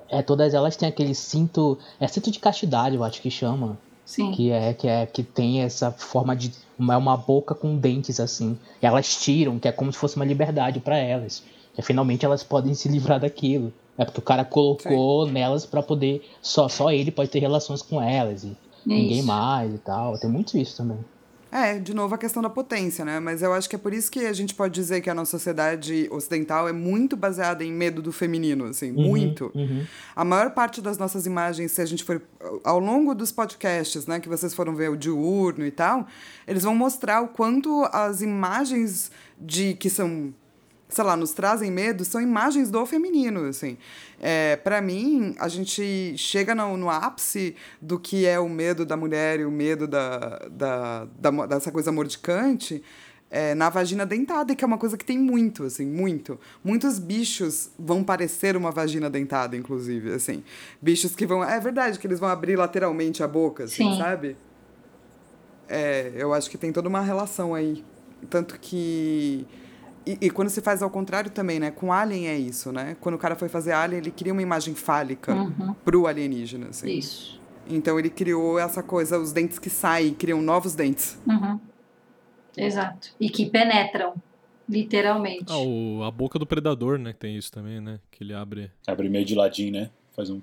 [0.08, 3.78] é todas elas têm aquele cinto, é cinto de castidade, eu acho que chama.
[4.04, 4.30] Sim.
[4.32, 8.58] Que é que é que tem essa forma de uma, uma boca com dentes assim.
[8.80, 11.42] E elas tiram, que é como se fosse uma liberdade para elas.
[11.76, 13.72] E finalmente elas podem se livrar daquilo.
[13.98, 15.32] É porque o cara colocou Sim.
[15.32, 19.78] nelas para poder só só ele pode ter relações com elas e ninguém mais e
[19.78, 20.18] tal.
[20.18, 20.98] Tem muito isso também.
[21.50, 23.20] É, de novo a questão da potência, né?
[23.20, 25.30] Mas eu acho que é por isso que a gente pode dizer que a nossa
[25.30, 29.50] sociedade ocidental é muito baseada em medo do feminino, assim, uhum, muito.
[29.54, 29.86] Uhum.
[30.14, 32.20] A maior parte das nossas imagens, se a gente for
[32.62, 36.06] ao longo dos podcasts, né, que vocês foram ver o diurno e tal,
[36.46, 39.10] eles vão mostrar o quanto as imagens
[39.40, 40.34] de que são
[40.88, 43.76] sei lá, nos trazem medo são imagens do feminino, assim.
[44.20, 48.96] É, para mim, a gente chega no, no, ápice do que é o medo da
[48.96, 52.82] mulher e o medo da, da, da dessa coisa mordicante
[53.30, 56.38] é, na vagina dentada, que é uma coisa que tem muito, assim, muito.
[56.62, 60.44] Muitos bichos vão parecer uma vagina dentada, inclusive, assim.
[60.80, 61.42] Bichos que vão...
[61.42, 63.98] É verdade que eles vão abrir lateralmente a boca, assim, Sim.
[63.98, 64.36] sabe?
[65.68, 67.84] É, eu acho que tem toda uma relação aí.
[68.30, 69.46] Tanto que
[70.06, 71.70] e, e, quando se faz ao contrário também, né?
[71.70, 72.96] Com Alien é isso, né?
[73.00, 75.74] Quando o cara foi fazer Alien, ele queria uma imagem fálica uhum.
[75.84, 76.90] pro alienígena, assim.
[76.90, 77.40] Isso.
[77.68, 81.18] Então ele criou essa coisa, os dentes que saem, criam novos dentes.
[81.26, 81.58] Uhum.
[82.56, 83.10] Exato.
[83.20, 84.14] E que penetram,
[84.68, 85.46] literalmente.
[85.48, 87.12] Ah, o, a boca do predador, né?
[87.12, 87.98] Tem isso também, né?
[88.10, 88.70] Que ele abre.
[88.86, 89.90] Abre meio de ladinho, né?
[90.14, 90.40] Faz um.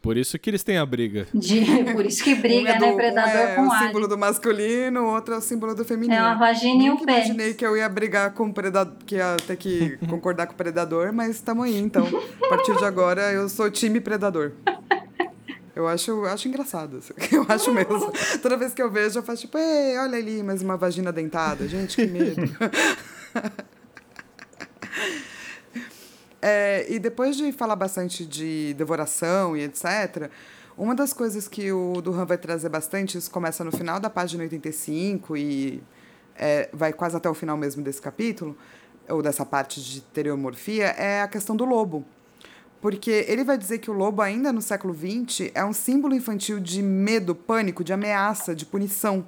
[0.00, 1.26] Por isso que eles têm a briga.
[1.34, 2.92] De, por isso que briga, um é né?
[2.92, 6.14] predador um é com o símbolo do masculino, o outro é o símbolo do feminino.
[6.14, 7.18] É uma vagina e um pé.
[7.18, 10.56] imaginei que eu ia brigar com o predador, que ia ter que concordar com o
[10.56, 12.06] predador, mas estamos aí, então.
[12.44, 14.52] A partir de agora, eu sou time predador.
[15.74, 16.96] Eu acho, eu acho engraçado.
[16.96, 17.12] Assim.
[17.30, 18.12] Eu acho mesmo.
[18.42, 21.68] Toda vez que eu vejo, eu faço tipo, ei, olha ali, mais uma vagina dentada.
[21.68, 22.42] Gente, que medo.
[26.40, 30.30] É, e depois de falar bastante de devoração e etc.,
[30.76, 34.44] uma das coisas que o Duran vai trazer bastante, isso começa no final da página
[34.44, 35.82] 85 e
[36.36, 38.56] é, vai quase até o final mesmo desse capítulo,
[39.08, 42.04] ou dessa parte de teriomorfia, é a questão do lobo.
[42.80, 46.60] Porque ele vai dizer que o lobo, ainda no século XX, é um símbolo infantil
[46.60, 49.26] de medo, pânico, de ameaça, de punição.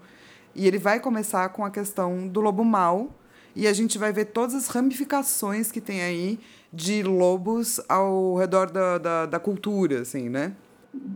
[0.55, 3.13] E ele vai começar com a questão do lobo mau,
[3.57, 6.39] e a gente vai ver todas as ramificações que tem aí
[6.73, 10.53] de lobos ao redor da, da, da cultura, assim, né?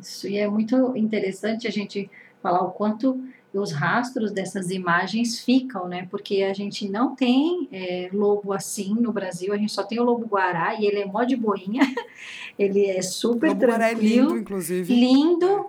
[0.01, 2.11] Isso, e é muito interessante a gente
[2.43, 3.21] falar o quanto
[3.53, 6.07] os rastros dessas imagens ficam, né?
[6.11, 10.05] Porque a gente não tem é, lobo assim no Brasil, a gente só tem o
[10.05, 11.83] lobo guará e ele é mó de boinha,
[12.59, 15.67] ele é super lobo tranquilo, é lindo, inclusive, lindo,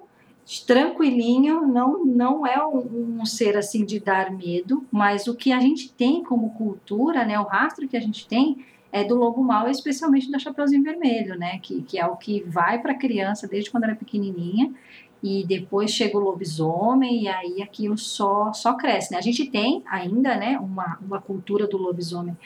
[0.65, 5.59] tranquilinho, não não é um, um, ser assim de dar medo, mas o que a
[5.59, 7.39] gente tem como cultura, né?
[7.39, 8.65] O rastro que a gente tem
[8.95, 11.60] é do lobo mau, especialmente do Chapeuzinho Vermelho, né?
[11.62, 14.73] Que, que é o que vai para a criança desde quando ela é pequenininha
[15.21, 19.12] e depois chega o lobisomem e aí aquilo só só cresce.
[19.12, 19.17] Né?
[19.17, 22.38] A gente tem ainda né, uma, uma cultura do lobisomem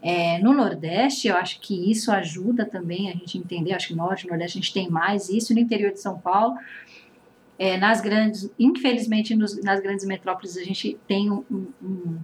[0.00, 4.02] é, no Nordeste, eu acho que isso ajuda também a gente entender, acho que no
[4.02, 6.56] Norte Nordeste a gente tem mais isso, no interior de São Paulo,
[7.58, 11.44] é, nas grandes, infelizmente nos, nas grandes metrópoles a gente tem um,
[11.82, 12.18] um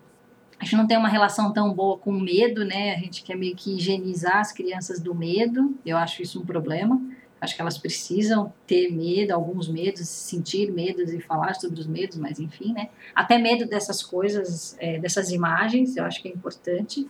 [0.64, 2.94] a gente não tem uma relação tão boa com o medo, né?
[2.94, 5.74] A gente quer meio que higienizar as crianças do medo.
[5.84, 6.98] Eu acho isso um problema.
[7.38, 12.16] Acho que elas precisam ter medo, alguns medos, sentir medos e falar sobre os medos,
[12.16, 12.88] mas enfim, né?
[13.14, 17.06] Até medo dessas coisas, é, dessas imagens, eu acho que é importante.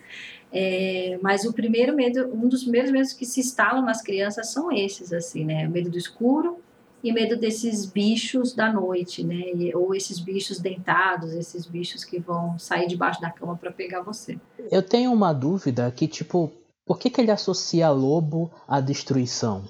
[0.53, 4.73] É, mas o primeiro medo, um dos primeiros medos que se instalam nas crianças são
[4.73, 5.69] esses, assim, né?
[5.69, 6.59] O medo do escuro,
[7.05, 9.45] e medo desses bichos da noite, né?
[9.75, 14.41] Ou esses bichos dentados, esses bichos que vão sair debaixo da cama para pegar você.
[14.71, 16.51] Eu tenho uma dúvida que, tipo,
[16.87, 19.65] por que, que ele associa lobo à destruição?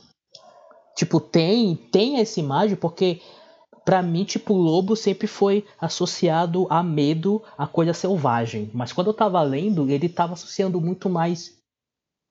[0.96, 3.20] Tipo, tem, tem essa imagem, porque
[3.84, 8.70] para mim, tipo, lobo sempre foi associado a medo, a coisa selvagem.
[8.72, 11.58] Mas quando eu tava lendo, ele tava associando muito mais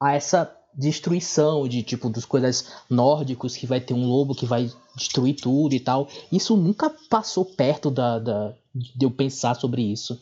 [0.01, 4.71] a essa destruição de tipo dos coisas nórdicos que vai ter um lobo que vai
[4.95, 6.07] destruir tudo e tal.
[6.31, 10.19] Isso nunca passou perto da, da de eu pensar sobre isso.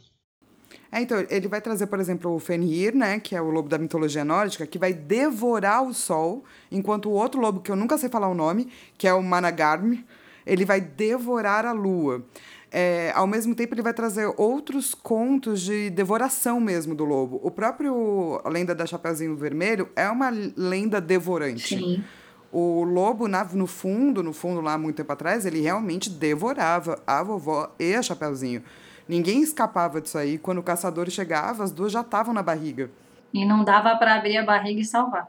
[0.92, 3.78] É, então, ele vai trazer, por exemplo, o Fenrir, né, que é o lobo da
[3.78, 8.10] mitologia nórdica, que vai devorar o sol, enquanto o outro lobo, que eu nunca sei
[8.10, 10.00] falar o nome, que é o Managarm,
[10.46, 12.26] ele vai devorar a lua.
[12.72, 17.40] É, ao mesmo tempo, ele vai trazer outros contos de devoração mesmo do lobo.
[17.44, 21.78] O próprio Lenda da Chapeuzinho Vermelho é uma lenda devorante.
[21.78, 22.04] Sim.
[22.50, 27.22] O lobo, na, no fundo, no fundo lá, muito tempo atrás, ele realmente devorava a
[27.22, 28.64] vovó e a Chapeuzinho.
[29.08, 30.38] Ninguém escapava disso aí.
[30.38, 32.90] Quando o caçador chegava, as duas já estavam na barriga.
[33.34, 35.28] E não dava para abrir a barriga e salvar.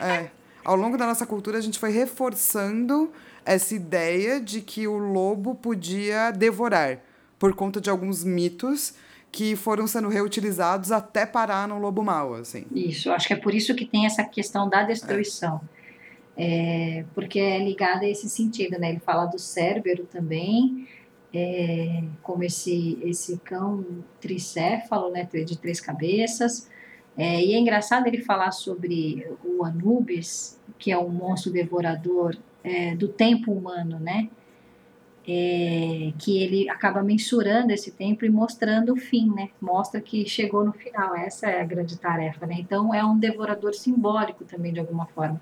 [0.00, 0.30] é.
[0.64, 3.12] Ao longo da nossa cultura, a gente foi reforçando
[3.44, 7.00] essa ideia de que o lobo podia devorar,
[7.38, 8.94] por conta de alguns mitos
[9.30, 12.64] que foram sendo reutilizados até parar no lobo mau, assim.
[12.72, 15.60] Isso, acho que é por isso que tem essa questão da destruição.
[15.80, 15.84] É.
[16.36, 18.90] É, porque é ligada a esse sentido, né?
[18.90, 20.88] Ele fala do cérebro também,
[21.32, 23.84] é, como esse, esse cão
[24.20, 25.28] tricéfalo, né?
[25.32, 26.68] De três cabeças.
[27.16, 32.96] É, e é engraçado ele falar sobre o Anubis, que é um monstro devorador é,
[32.96, 34.28] do tempo humano, né?
[35.26, 39.48] é, que ele acaba mensurando esse tempo e mostrando o fim, né?
[39.60, 41.16] Mostra que chegou no final.
[41.16, 42.56] Essa é a grande tarefa, né?
[42.58, 45.40] Então é um devorador simbólico também de alguma forma.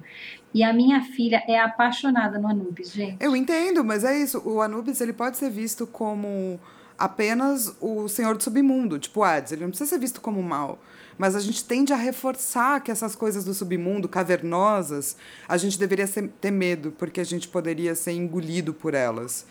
[0.55, 3.17] E a minha filha é apaixonada no Anubis, gente.
[3.21, 4.41] Eu entendo, mas é isso.
[4.45, 6.61] O Anubis ele pode ser visto como
[6.97, 9.51] apenas o senhor do submundo, tipo Hades.
[9.51, 10.79] Ele não precisa ser visto como mal.
[11.19, 15.17] Mas a gente tende a reforçar que essas coisas do submundo, cavernosas,
[15.49, 19.47] a gente deveria ser, ter medo, porque a gente poderia ser engolido por elas.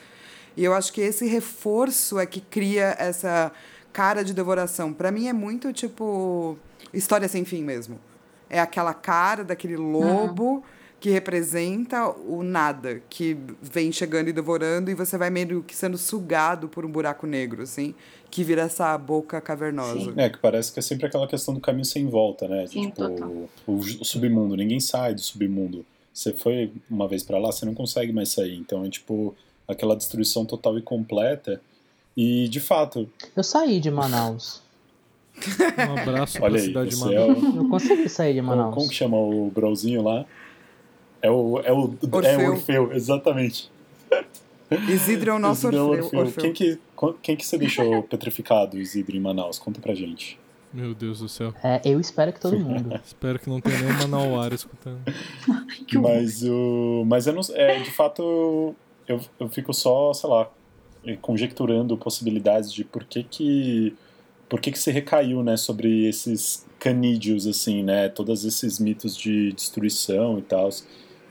[0.55, 3.51] E eu acho que esse reforço é que cria essa
[3.93, 4.93] cara de devoração.
[4.93, 6.57] Para mim é muito tipo
[6.93, 7.99] história sem fim mesmo.
[8.49, 10.63] É aquela cara daquele lobo uhum.
[11.01, 15.97] Que representa o nada, que vem chegando e devorando e você vai meio que sendo
[15.97, 17.95] sugado por um buraco negro, assim,
[18.29, 19.99] que vira essa boca cavernosa.
[19.99, 20.13] Sim.
[20.15, 22.67] É, que parece que é sempre aquela questão do caminho sem volta, né?
[22.67, 25.83] Sim, tipo, o, o submundo, ninguém sai do submundo.
[26.13, 28.55] Você foi uma vez para lá, você não consegue mais sair.
[28.55, 29.35] Então é tipo
[29.67, 31.59] aquela destruição total e completa.
[32.15, 33.09] E, de fato.
[33.35, 34.61] Eu saí de Manaus.
[35.35, 37.15] um abraço Olha pra aí, cidade de Manaus.
[37.15, 37.55] É o...
[37.55, 38.75] Eu consegui sair de Manaus.
[38.75, 40.27] Como que chama o Brauzinho lá?
[41.21, 42.23] É o, é o Orfeu.
[42.23, 43.71] É o Orfeu, exatamente.
[44.89, 46.03] Isidro é o nosso Isidro Orfeu.
[46.03, 46.19] Orfeu.
[46.19, 46.43] Orfeu.
[46.43, 46.79] Quem, que,
[47.21, 49.59] quem que você deixou petrificado, Isidro, em Manaus?
[49.59, 50.39] Conta pra gente.
[50.73, 51.53] Meu Deus do céu.
[51.61, 52.99] É, eu espero que todo mundo.
[53.03, 55.01] espero que não tenha nenhum Manauara escutando.
[55.95, 57.03] mas o.
[57.05, 57.41] Mas eu não.
[57.53, 58.73] É, de fato,
[59.05, 60.49] eu, eu fico só, sei lá,
[61.21, 63.93] conjecturando possibilidades de por que que
[64.47, 69.53] por que que se recaiu, né, sobre esses canídeos assim, né, todos esses mitos de
[69.53, 70.69] destruição e tal.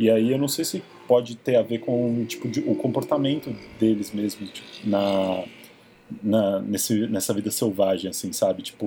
[0.00, 3.54] E aí eu não sei se pode ter a ver com tipo de, o comportamento
[3.78, 5.44] deles mesmos tipo, na,
[6.22, 8.62] na nesse, nessa vida selvagem assim, sabe?
[8.62, 8.86] Tipo,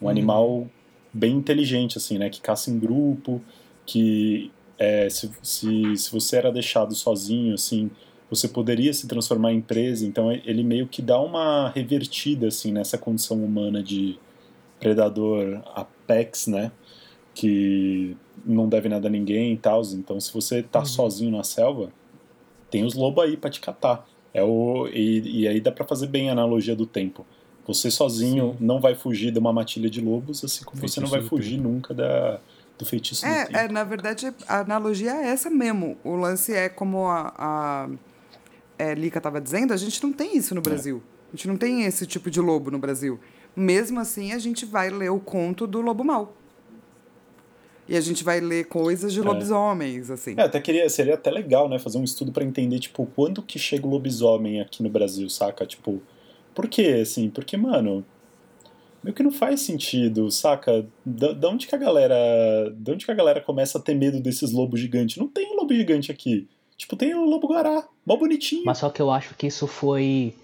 [0.00, 0.08] um hum.
[0.08, 0.66] animal
[1.12, 3.42] bem inteligente assim, né, que caça em grupo,
[3.84, 7.90] que é, se, se, se você era deixado sozinho assim,
[8.30, 12.96] você poderia se transformar em presa, então ele meio que dá uma revertida assim nessa
[12.96, 14.18] condição humana de
[14.80, 16.72] predador apex, né?
[17.38, 19.82] Que não deve nada a ninguém e tal.
[19.92, 20.86] Então, se você tá uhum.
[20.86, 21.92] sozinho na selva,
[22.70, 24.08] tem os lobos aí para te catar.
[24.32, 27.26] É o, e, e aí dá para fazer bem a analogia do tempo.
[27.66, 28.64] Você sozinho Sim.
[28.64, 31.56] não vai fugir de uma matilha de lobos, assim como feitiço você não vai fugir
[31.56, 31.68] tempo.
[31.68, 32.38] nunca da,
[32.78, 33.58] do feitiço é, do tempo.
[33.58, 35.96] É, na verdade, a analogia é essa mesmo.
[36.04, 37.88] O lance é como a, a
[38.78, 40.62] é, Lica estava dizendo, a gente não tem isso no é.
[40.62, 41.02] Brasil.
[41.32, 43.18] A gente não tem esse tipo de lobo no Brasil.
[43.54, 46.36] Mesmo assim, a gente vai ler o conto do lobo mau.
[47.88, 49.22] E a gente vai ler coisas de é.
[49.22, 50.34] lobisomens, assim.
[50.36, 53.58] É, até queria, seria até legal, né, fazer um estudo para entender, tipo, quando que
[53.58, 55.64] chega o lobisomem aqui no Brasil, saca?
[55.64, 56.02] Tipo,
[56.54, 57.30] por quê, assim?
[57.30, 58.04] Porque, mano,
[59.02, 60.86] meio que não faz sentido, saca?
[61.04, 62.16] Da, da onde que a galera,
[62.76, 65.16] da onde que a galera começa a ter medo desses lobos gigantes?
[65.16, 66.48] Não tem lobo gigante aqui.
[66.76, 68.62] Tipo, tem o Lobo Guará, mó bonitinho.
[68.66, 70.34] Mas só que eu acho que isso foi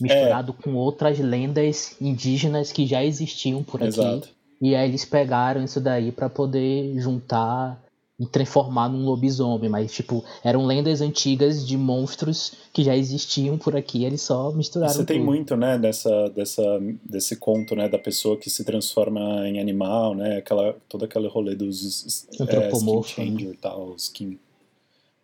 [0.00, 0.62] misturado é.
[0.62, 3.88] com outras lendas indígenas que já existiam por aqui.
[3.88, 4.28] Exato.
[4.60, 7.82] E aí eles pegaram isso daí para poder juntar
[8.18, 13.76] e transformar num lobisomem, mas tipo, eram lendas antigas de monstros que já existiam por
[13.76, 16.62] aqui, eles só misturaram Você tem muito, né, dessa, dessa,
[17.04, 21.56] desse conto, né, da pessoa que se transforma em animal, né, aquela, todo aquele rolê
[21.56, 24.38] dos é, skin changer e tal, skin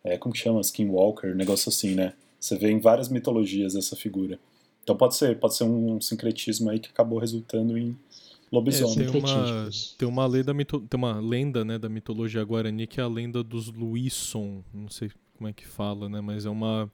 [0.04, 0.60] é, como que chama?
[0.60, 2.14] Skinwalker, negócio assim, né?
[2.38, 4.38] Você vê em várias mitologias essa figura.
[4.82, 7.96] Então pode ser, pode ser um sincretismo aí que acabou resultando em
[8.50, 9.06] lobisomem.
[9.06, 13.00] É, tem, uma, tem uma lenda, mito, tem uma lenda né, da mitologia guarani que
[13.00, 14.62] é a lenda dos Luisson.
[14.72, 16.20] Não sei como é que fala, né?
[16.20, 16.90] Mas é uma.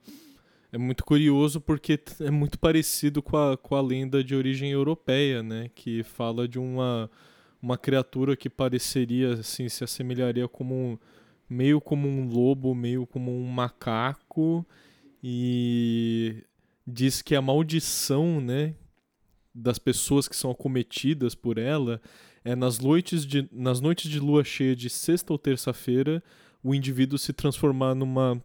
[0.71, 5.41] É muito curioso porque é muito parecido com a, com a lenda de origem europeia,
[5.41, 5.69] né?
[5.73, 7.09] Que fala de uma,
[7.61, 10.97] uma criatura que pareceria, assim, se assemelharia como um
[11.49, 14.65] meio como um lobo, meio como um macaco
[15.23, 16.43] e
[16.85, 18.75] diz que a maldição, né,
[19.57, 21.99] das pessoas que são acometidas por ela
[22.45, 26.23] é nas noites de, nas noites de lua cheia de sexta ou terça-feira
[26.63, 28.41] o indivíduo se transformar numa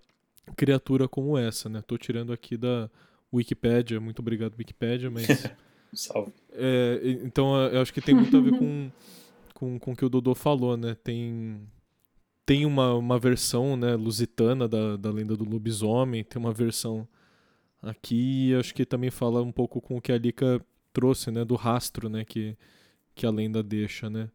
[0.56, 1.82] criatura como essa, né?
[1.86, 2.90] Tô tirando aqui da
[3.32, 5.26] Wikipedia, muito obrigado Wikipedia, mas
[5.92, 6.32] Salve.
[6.52, 8.90] É, então eu acho que tem muito a ver com
[9.54, 10.96] com, com o que o Dodô falou, né?
[11.04, 11.60] Tem
[12.44, 17.06] tem uma, uma versão né, lusitana da, da lenda do lobisomem, tem uma versão
[17.80, 20.60] aqui, acho que também fala um pouco com o que a Lika
[20.92, 22.56] trouxe, né, do rastro, né, que,
[23.14, 24.28] que a lenda deixa, né.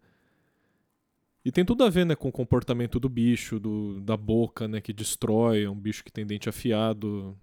[1.43, 4.81] E tem tudo a ver, né, com o comportamento do bicho, do, da boca, né,
[4.81, 7.37] que destrói, é um bicho que tem dente afiado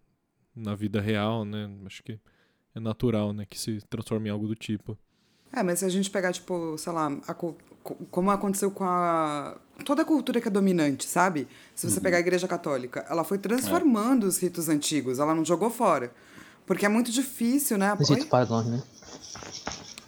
[0.55, 2.19] na vida real, né, acho que
[2.75, 4.99] é natural, né, que se transforme em algo do tipo.
[5.53, 7.35] É, mas se a gente pegar, tipo, sei lá, a
[8.11, 11.47] como aconteceu com a toda a cultura que é dominante, sabe?
[11.75, 12.03] Se você uhum.
[12.03, 14.29] pegar a Igreja Católica, ela foi transformando é.
[14.29, 16.13] os ritos antigos, ela não jogou fora.
[16.67, 17.95] Porque é muito difícil, né?
[17.99, 18.83] Ritos pagãos, né?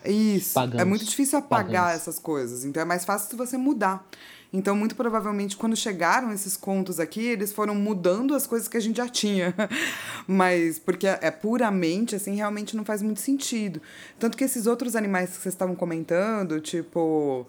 [0.04, 0.58] Isso.
[0.58, 2.64] É muito difícil apagar essas coisas.
[2.64, 4.06] Então é mais fácil se você mudar.
[4.52, 8.80] Então, muito provavelmente, quando chegaram esses contos aqui, eles foram mudando as coisas que a
[8.80, 9.54] gente já tinha.
[10.26, 13.82] Mas, porque é puramente, assim, realmente não faz muito sentido.
[14.18, 17.46] Tanto que esses outros animais que vocês estavam comentando, tipo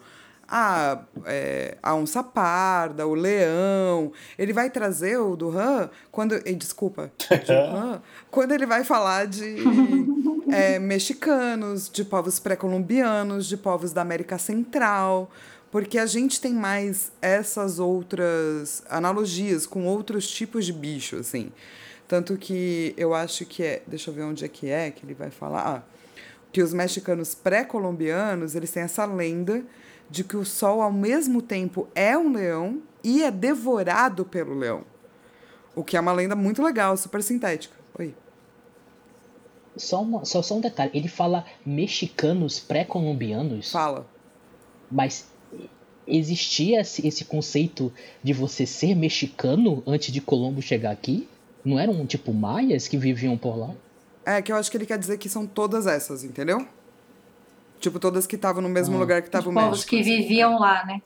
[0.48, 4.10] a, é, a onça parda, o leão.
[4.38, 6.34] Ele vai trazer o do Han quando.
[6.44, 7.12] Eh, desculpa.
[7.48, 9.56] Han, quando ele vai falar de
[10.50, 15.30] é, mexicanos, de povos pré-colombianos, de povos da América Central.
[15.70, 21.52] Porque a gente tem mais essas outras analogias com outros tipos de bicho, assim.
[22.06, 23.82] Tanto que eu acho que é.
[23.86, 25.66] Deixa eu ver onde é que é que ele vai falar.
[25.66, 25.82] Ah,
[26.50, 29.62] que os mexicanos pré-colombianos, eles têm essa lenda
[30.10, 34.84] de que o sol ao mesmo tempo é um leão e é devorado pelo leão.
[35.74, 37.74] O que é uma lenda muito legal, super sintética.
[37.98, 38.14] Oi.
[39.76, 43.70] Só, uma, só, só um detalhe, ele fala mexicanos pré-colombianos?
[43.70, 44.06] Fala.
[44.90, 45.26] Mas
[46.08, 47.92] existia esse, conceito
[48.22, 51.28] de você ser mexicano antes de Colombo chegar aqui?
[51.64, 53.74] Não eram tipo maias que viviam por lá?
[54.24, 56.66] É, que eu acho que ele quer dizer que são todas essas, entendeu?
[57.80, 58.98] Tipo, todas que estavam no mesmo ah.
[58.98, 59.70] lugar que estava o México.
[59.70, 60.16] povos que assim.
[60.16, 61.00] viviam lá, né?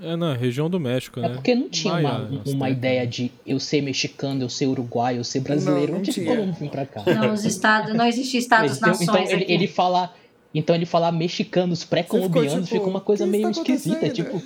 [0.00, 1.28] É, na região do México, é né?
[1.28, 5.18] É porque não tinha Maia, uma, uma ideia de eu ser mexicano, eu ser uruguaio,
[5.18, 5.92] eu ser brasileiro.
[5.92, 7.02] Não, não, não tinha como vir pra cá.
[7.06, 10.14] Não, os estados, não existia estados-nações Então, ele, ele fala...
[10.54, 14.42] Então ele falar mexicanos pré-colombianos tipo, fica uma coisa meio esquisita, tipo.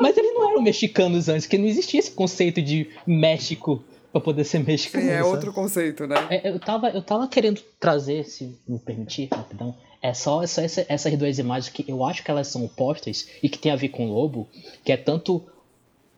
[0.00, 4.42] Mas eles não eram mexicanos antes, porque não existia esse conceito de México para poder
[4.42, 5.04] ser mexicano.
[5.04, 5.28] Sim, é sabe?
[5.28, 6.16] outro conceito, né?
[6.30, 10.84] É, eu, tava, eu tava querendo trazer, se me permitir, rapidão, é só, só essa,
[10.86, 13.88] essas duas imagens que eu acho que elas são opostas e que tem a ver
[13.88, 14.46] com o lobo,
[14.84, 15.42] que é tanto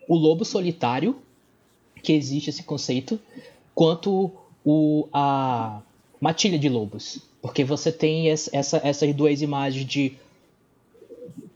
[0.09, 1.17] o lobo solitário,
[2.03, 3.17] que existe esse conceito,
[3.77, 4.33] quanto
[4.65, 5.81] o, a
[6.21, 7.21] matilha de lobos.
[7.41, 10.19] Porque você tem essa, essas duas imagens de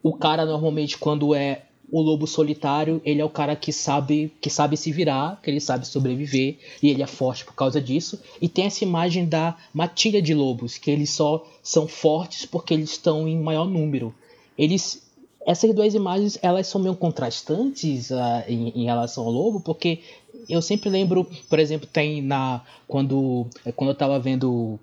[0.01, 4.49] o cara normalmente quando é o lobo solitário, ele é o cara que sabe que
[4.49, 8.21] sabe se virar, que ele sabe sobreviver e ele é forte por causa disso.
[8.41, 12.91] E tem essa imagem da matilha de lobos, que eles só são fortes porque eles
[12.91, 14.15] estão em maior número.
[14.57, 15.09] Eles
[15.47, 20.01] essas duas imagens elas são meio contrastantes uh, em, em, relação ao lobo, porque
[20.49, 24.79] eu sempre lembro, por exemplo, tem na quando quando eu estava vendo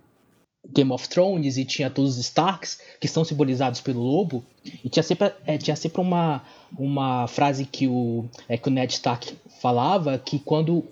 [0.73, 4.43] Game of Thrones e tinha todos os Starks que são simbolizados pelo lobo
[4.83, 6.43] e tinha sempre, é, tinha sempre uma,
[6.77, 10.83] uma frase que o, é, que o Ned Stark falava que quando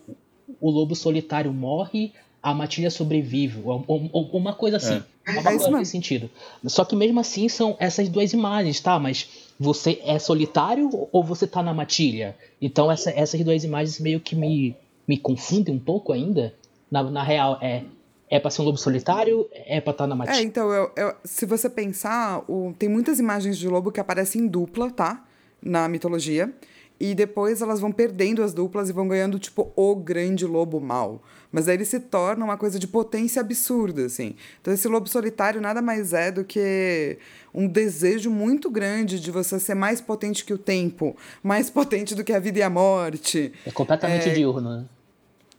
[0.60, 3.62] o lobo solitário morre a matilha sobrevive.
[3.66, 5.02] Ou, ou, ou uma coisa assim.
[5.28, 5.32] É.
[5.32, 6.30] uma coisa nesse sentido.
[6.66, 9.00] Só que mesmo assim são essas duas imagens tá?
[9.00, 9.28] Mas
[9.60, 12.36] você é solitário ou você tá na matilha?
[12.62, 14.76] Então essa, essas duas imagens meio que me
[15.08, 16.54] me confundem um pouco ainda.
[16.90, 17.84] Na, na real é
[18.30, 19.48] é pra ser um lobo solitário?
[19.52, 20.38] É pra estar tá na matilha?
[20.38, 24.42] É, então, eu, eu, se você pensar, o, tem muitas imagens de lobo que aparecem
[24.42, 25.24] em dupla, tá?
[25.62, 26.54] Na mitologia.
[27.00, 31.22] E depois elas vão perdendo as duplas e vão ganhando, tipo, o grande lobo mal.
[31.52, 34.36] Mas aí ele se torna uma coisa de potência absurda, assim.
[34.62, 37.18] Então esse lobo solitário nada mais é do que
[37.54, 42.24] um desejo muito grande de você ser mais potente que o tempo, mais potente do
[42.24, 43.52] que a vida e a morte.
[43.66, 44.34] É completamente é...
[44.34, 44.86] diurno, né?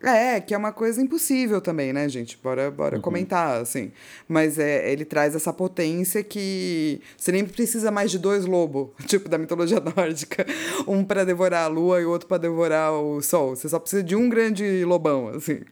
[0.09, 2.39] É, que é uma coisa impossível também, né, gente?
[2.41, 3.03] Bora, bora uhum.
[3.03, 3.91] comentar, assim.
[4.29, 9.29] Mas é, ele traz essa potência que você nem precisa mais de dois lobos, tipo
[9.29, 10.47] da mitologia nórdica.
[10.87, 13.57] Um para devorar a lua e o outro para devorar o sol.
[13.57, 15.63] Você só precisa de um grande lobão, assim.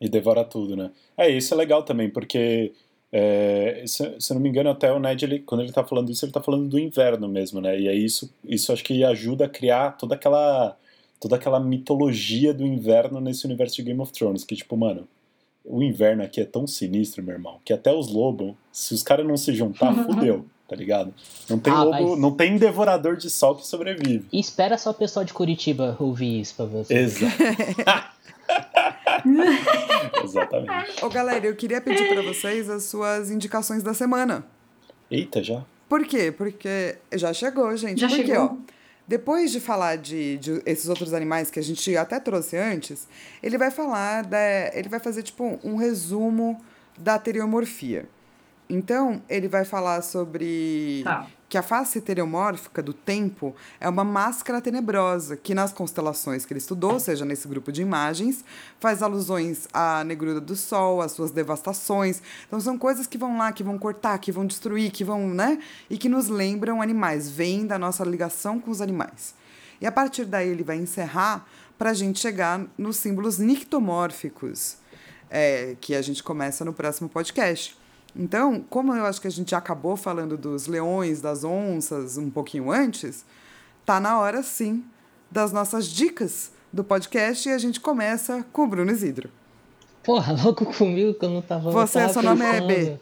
[0.00, 0.90] E devora tudo, né?
[1.16, 2.72] É, isso é legal também, porque,
[3.12, 6.10] é, se, se eu não me engano, até o Ned, ele, quando ele tá falando
[6.10, 7.78] isso, ele tá falando do inverno mesmo, né?
[7.78, 10.76] E aí isso, isso acho que ajuda a criar toda aquela
[11.20, 15.08] toda aquela mitologia do inverno nesse universo de Game of Thrones, que tipo, mano,
[15.64, 19.26] o inverno aqui é tão sinistro, meu irmão, que até os lobos, se os caras
[19.26, 21.12] não se juntar, fudeu, tá ligado?
[21.48, 22.20] Não tem ah, lobo, mas...
[22.20, 24.26] não tem devorador de sol que sobrevive.
[24.32, 26.94] espera só o pessoal de Curitiba ouvir isso pra você.
[26.94, 27.36] Exato.
[30.22, 31.04] Exatamente.
[31.04, 34.46] Ô, galera, eu queria pedir para vocês as suas indicações da semana.
[35.10, 35.64] Eita, já?
[35.88, 36.32] Por quê?
[36.32, 38.00] Porque já chegou, gente.
[38.00, 38.44] Já Porque, chegou.
[38.44, 38.56] ó,
[39.06, 43.06] depois de falar de, de, esses outros animais que a gente até trouxe antes,
[43.42, 44.38] ele vai falar, da,
[44.74, 46.60] ele vai fazer tipo um resumo
[46.98, 48.08] da teriomorfia.
[48.68, 51.26] Então, ele vai falar sobre Tá.
[51.48, 56.58] que a face heteromórfica do tempo é uma máscara tenebrosa que nas constelações que ele
[56.58, 58.44] estudou, seja nesse grupo de imagens,
[58.80, 62.20] faz alusões à negrura do sol, às suas devastações.
[62.48, 65.58] Então são coisas que vão lá, que vão cortar, que vão destruir, que vão, né?
[65.88, 69.32] E que nos lembram animais, vêm da nossa ligação com os animais.
[69.80, 71.46] E a partir daí ele vai encerrar
[71.78, 74.78] para a gente chegar nos símbolos nictomórficos,
[75.30, 77.76] é, que a gente começa no próximo podcast.
[78.18, 82.30] Então, como eu acho que a gente já acabou falando dos leões, das onças um
[82.30, 83.24] pouquinho antes,
[83.84, 84.84] tá na hora sim
[85.30, 89.28] das nossas dicas do podcast e a gente começa com o Bruno Isidro.
[90.02, 91.70] Porra, logo comigo que eu não tava.
[91.70, 92.60] Você, tava seu nome é.
[92.60, 92.96] B.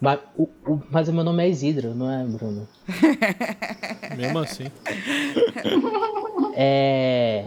[0.00, 2.68] Mas o, o, mas o meu nome é Isidro, não é, Bruno?
[4.16, 4.64] Mesmo assim.
[6.54, 7.46] É.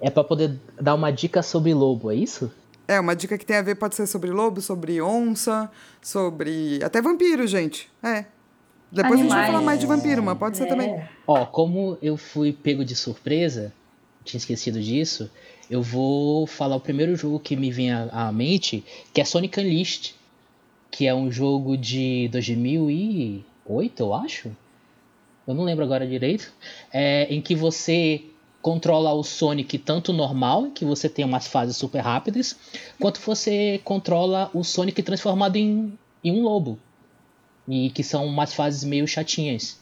[0.00, 2.50] É pra poder dar uma dica sobre lobo, é isso?
[2.92, 5.70] É, uma dica que tem a ver, pode ser sobre lobo, sobre onça,
[6.00, 6.78] sobre.
[6.84, 7.90] até vampiro, gente.
[8.02, 8.26] É.
[8.90, 9.46] Depois a gente vai Animais.
[9.52, 10.66] falar mais de vampiro, mas pode ser É.
[10.66, 11.02] também.
[11.26, 13.72] Ó, como eu fui pego de surpresa,
[14.22, 15.30] tinha esquecido disso,
[15.70, 18.84] eu vou falar o primeiro jogo que me vem à, à mente,
[19.14, 20.14] que é Sonic Unleashed,
[20.90, 24.50] que é um jogo de 2008, eu acho.
[25.46, 26.52] Eu não lembro agora direito.
[26.92, 28.22] É, em que você
[28.62, 32.56] controla o Sonic tanto normal, que você tem umas fases super rápidas,
[33.00, 36.78] quanto você controla o Sonic transformado em, em um lobo.
[37.68, 39.78] E que são umas fases meio chatinhas.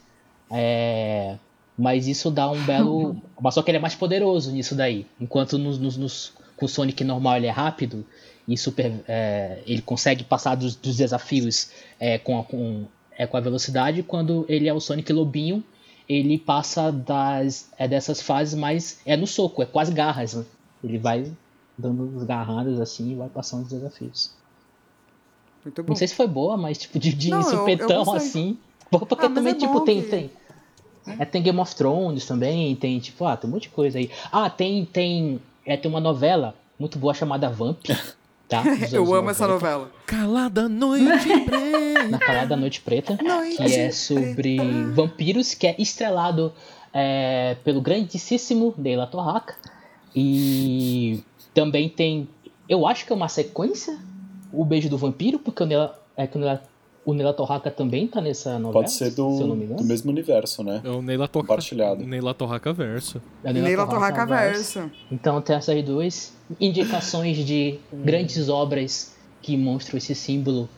[0.51, 1.37] É,
[1.78, 3.16] mas isso dá um belo.
[3.41, 5.07] Mas só que ele é mais poderoso nisso daí.
[5.20, 8.05] Enquanto nos, nos- nos- com o Sonic normal ele é rápido
[8.47, 8.93] e super.
[9.09, 12.85] é, ele consegue passar dos, dos desafios é, com, a, com,
[13.16, 14.03] é, com a velocidade.
[14.03, 15.64] Quando ele é o Sonic Lobinho,
[16.12, 20.34] ele passa das, é dessas fases, mas é no soco, é com as garras.
[20.34, 20.44] Né?
[20.82, 21.30] Ele vai
[21.78, 24.32] dando as garradas assim e vai passando os desafios.
[25.64, 25.88] Muito bom.
[25.90, 28.16] Não sei se foi boa, mas tipo, de, de Não, eu- eu supetão gostei.
[28.16, 28.58] assim.
[28.90, 30.30] Porque Ah, também, é tipo, bom tem, que- tem.
[31.18, 34.11] É, tem Game of Thrones também, tem, tipo, ah, tem um monte de coisa aí.
[34.32, 35.40] Ah, tem, tem.
[35.64, 37.78] É, tem uma novela muito boa chamada Vamp.
[38.51, 38.64] Tá?
[38.92, 39.90] Eu amo essa 90, novela.
[40.07, 41.07] Calada noite
[41.46, 42.09] preta.
[42.09, 44.90] Na Calada Noite Preta, Noite que é sobre Preta.
[44.92, 46.53] vampiros, que é estrelado
[46.92, 49.55] é, pelo grandíssimo Neila Torraca.
[50.14, 51.22] E
[51.55, 52.28] também tem.
[52.68, 53.96] Eu acho que é uma sequência,
[54.53, 56.61] O Beijo do Vampiro, porque o Neila, é que o Neila,
[57.05, 58.72] o Neila Torraca também tá nessa novela.
[58.72, 59.76] Pode ser se me do, engano.
[59.76, 60.80] do mesmo universo, né?
[60.84, 61.48] É o Neila Torraca.
[61.48, 62.07] Compartilhado.
[62.07, 63.22] Neila Torraca verso.
[63.42, 64.80] É o Neila Torraca Verso.
[64.80, 64.94] Verso.
[65.11, 70.68] Então tem essas duas indicações de grandes obras que mostram esse símbolo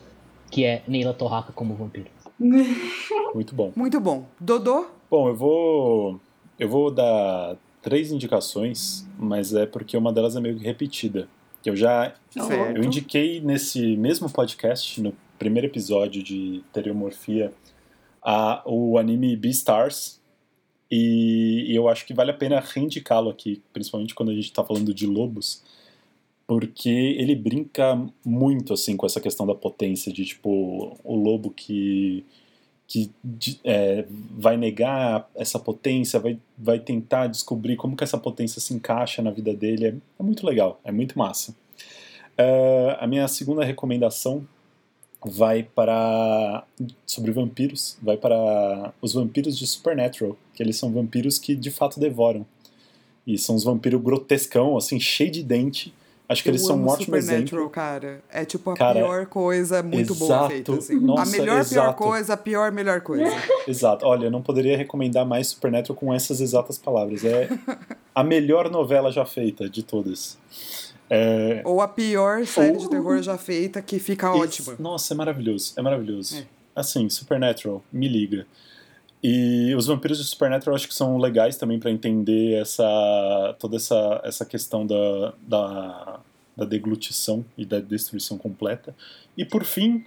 [0.49, 2.07] que é Neila Torraca como vampiro.
[3.33, 3.71] Muito bom.
[3.75, 4.25] Muito bom.
[4.39, 4.85] Dodô?
[5.09, 6.19] Bom, eu vou.
[6.57, 11.27] Eu vou dar três indicações, mas é porque uma delas é meio que repetida.
[11.61, 12.13] Que eu já.
[12.29, 12.77] Certo.
[12.77, 15.13] Eu indiquei nesse mesmo podcast, no
[15.43, 17.53] primeiro episódio de Teriomorfia,
[18.21, 20.21] a, o anime Beastars.
[20.89, 24.63] E, e eu acho que vale a pena reindicá-lo aqui, principalmente quando a gente está
[24.63, 25.61] falando de lobos,
[26.47, 32.23] porque ele brinca muito assim com essa questão da potência, de tipo, o lobo que
[32.85, 34.05] que de- é,
[34.37, 39.31] vai negar essa potência, vai, vai tentar descobrir como que essa potência se encaixa na
[39.31, 39.85] vida dele.
[39.87, 41.55] É, é muito legal, é muito massa.
[42.37, 44.47] É, a minha segunda recomendação
[45.25, 46.63] vai para
[47.05, 51.99] sobre vampiros, vai para os vampiros de Supernatural, que eles são vampiros que de fato
[51.99, 52.45] devoram.
[53.25, 55.93] E são uns vampiros grotescão, assim, cheio de dente.
[56.27, 57.47] Acho que Eu eles são um ótimo exemplo.
[57.47, 58.23] Supernatural, cara.
[58.31, 60.49] É tipo a Cara, pior coisa muito boa exato.
[60.49, 60.73] feita.
[60.73, 60.97] Assim.
[60.97, 62.03] a Nossa, melhor pior exato.
[62.03, 63.31] coisa, a pior melhor coisa.
[63.67, 64.05] Exato.
[64.05, 67.23] Olha, eu não poderia recomendar mais Supernatural com essas exatas palavras.
[67.23, 67.49] É
[68.15, 70.37] a melhor novela já feita de todas.
[71.09, 74.73] É, Ou a pior série de Ou- terror já feita, que fica ótima.
[74.73, 75.73] esse- Nossa, é maravilhoso.
[75.77, 76.37] É maravilhoso.
[76.37, 76.45] É.
[76.75, 78.47] Assim, Supernatural, me liga.
[79.21, 84.19] E os vampiros de Supernatural acho que são legais também pra entender essa toda essa,
[84.23, 86.19] essa questão da, da,
[86.57, 88.93] da deglutição e da destruição completa.
[89.37, 90.03] E por fim,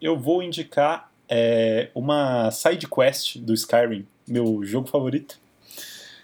[0.00, 5.40] eu vou indicar é, uma side quest do Skyrim, meu jogo favorito.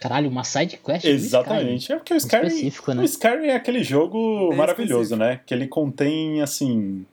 [0.00, 1.04] Caralho, uma side quest?
[1.04, 1.92] Exatamente.
[1.92, 3.02] É porque o Skyrim, Específico, né?
[3.02, 5.24] o Skyrim é aquele jogo Bem maravilhoso, específico.
[5.24, 5.40] né?
[5.44, 7.04] Que ele contém, assim,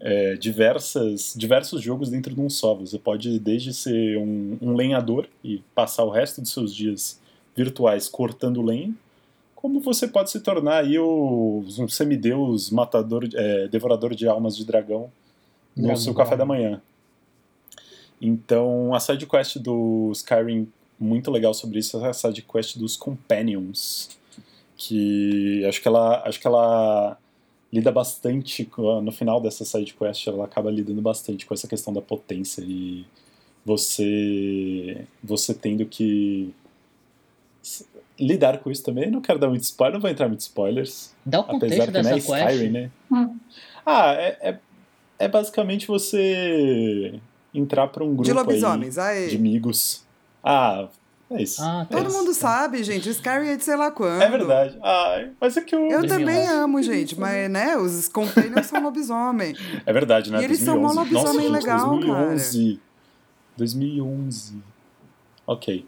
[0.00, 2.74] é, diversas, diversos jogos dentro de um só.
[2.74, 7.20] Você pode desde ser um, um lenhador e passar o resto dos seus dias
[7.54, 8.92] virtuais cortando lenha,
[9.54, 14.64] como você pode se tornar aí o, um semideus matador, é, devorador de almas de
[14.64, 15.10] dragão
[15.76, 15.96] no Dragão.
[15.96, 16.80] seu café da manhã.
[18.20, 20.68] Então, a side quest do Skyrim
[21.02, 24.10] muito legal sobre isso é a side quest dos Companions,
[24.76, 27.18] que acho que ela acho que ela
[27.72, 31.92] lida bastante, com- no final dessa side quest, ela acaba lidando bastante com essa questão
[31.92, 33.04] da potência e
[33.64, 36.52] você, você tendo que
[38.18, 39.10] lidar com isso também.
[39.10, 41.14] Não quero dar muito spoiler, não vou entrar em muitos spoilers.
[41.24, 42.52] Dá o Apesar contexto que dessa não é quest.
[42.52, 42.90] Skyrim, né?
[43.10, 43.36] Hum.
[43.86, 44.58] Ah, é, é,
[45.20, 47.18] é basicamente você
[47.54, 49.28] entrar pra um grupo De aí lobisomens, aí.
[49.30, 50.04] de amigos.
[50.42, 50.88] Ah,
[51.30, 51.62] é isso.
[51.62, 51.96] Ah, tá.
[51.96, 52.18] Todo isso.
[52.18, 53.08] mundo sabe, gente.
[53.08, 54.22] Skyrim é de sei lá quando.
[54.22, 54.78] É verdade.
[54.82, 55.88] Ai, mas é que eu...
[55.88, 59.54] Eu também amo, gente, mas, né, os containers são lobisomem.
[59.86, 60.40] É verdade, né?
[60.40, 61.14] E eles são mó 2011.
[61.14, 62.80] lobisomem Nossa, gente, legal, 2011.
[63.56, 64.56] 2011.
[65.46, 65.86] Ok.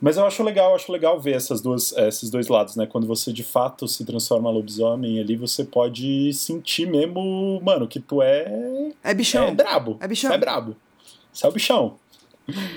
[0.00, 2.86] Mas eu acho legal, acho legal ver essas duas, esses dois lados, né?
[2.86, 8.22] Quando você de fato se transforma lobisomem ali, você pode sentir mesmo, mano, que tu
[8.22, 8.92] é.
[9.02, 9.48] É bichão.
[9.48, 9.96] É brabo.
[9.98, 10.30] É bichão.
[10.30, 10.76] Você é brabo.
[11.32, 11.96] Você é o bichão.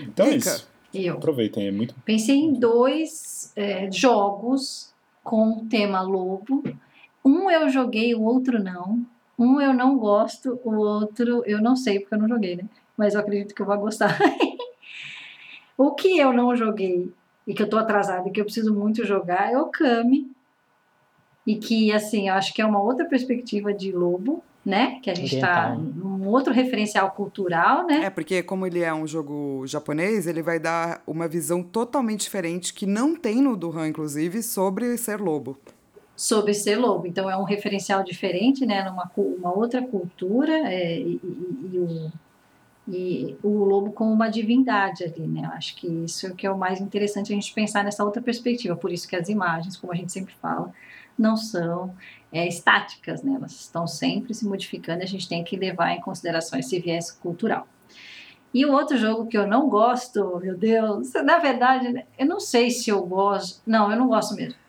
[0.01, 0.67] Então é isso.
[0.93, 1.95] Eu Aproveitem, é muito.
[2.03, 6.63] pensei em dois é, jogos com o tema lobo.
[7.23, 9.05] Um eu joguei, o outro não.
[9.37, 12.65] Um eu não gosto, o outro eu não sei porque eu não joguei, né?
[12.97, 14.17] Mas eu acredito que eu vou gostar.
[15.77, 17.11] o que eu não joguei
[17.47, 20.31] e que eu tô atrasada e que eu preciso muito jogar é o Kami.
[21.45, 24.99] E que, assim, eu acho que é uma outra perspectiva de lobo, né?
[25.01, 28.05] Que a gente está num outro referencial cultural, né?
[28.05, 32.73] É, porque como ele é um jogo japonês, ele vai dar uma visão totalmente diferente,
[32.73, 35.57] que não tem no Duran, inclusive, sobre ser lobo.
[36.15, 37.07] sobre ser lobo.
[37.07, 42.11] Então é um referencial diferente, né, numa uma outra cultura é, e, e- e o,
[42.87, 45.41] e o lobo como uma divindade ali, né?
[45.45, 48.03] Eu acho que isso é o que é o mais interessante a gente pensar nessa
[48.03, 48.75] outra perspectiva.
[48.75, 50.71] Por isso que as imagens, como a gente sempre fala,
[51.17, 51.93] não são
[52.31, 53.33] é, estáticas, né?
[53.35, 55.01] Elas estão sempre se modificando.
[55.01, 57.67] e A gente tem que levar em consideração esse viés cultural.
[58.53, 62.69] E o outro jogo que eu não gosto, meu Deus, na verdade, eu não sei
[62.69, 63.61] se eu gosto.
[63.65, 64.59] Não, eu não gosto mesmo.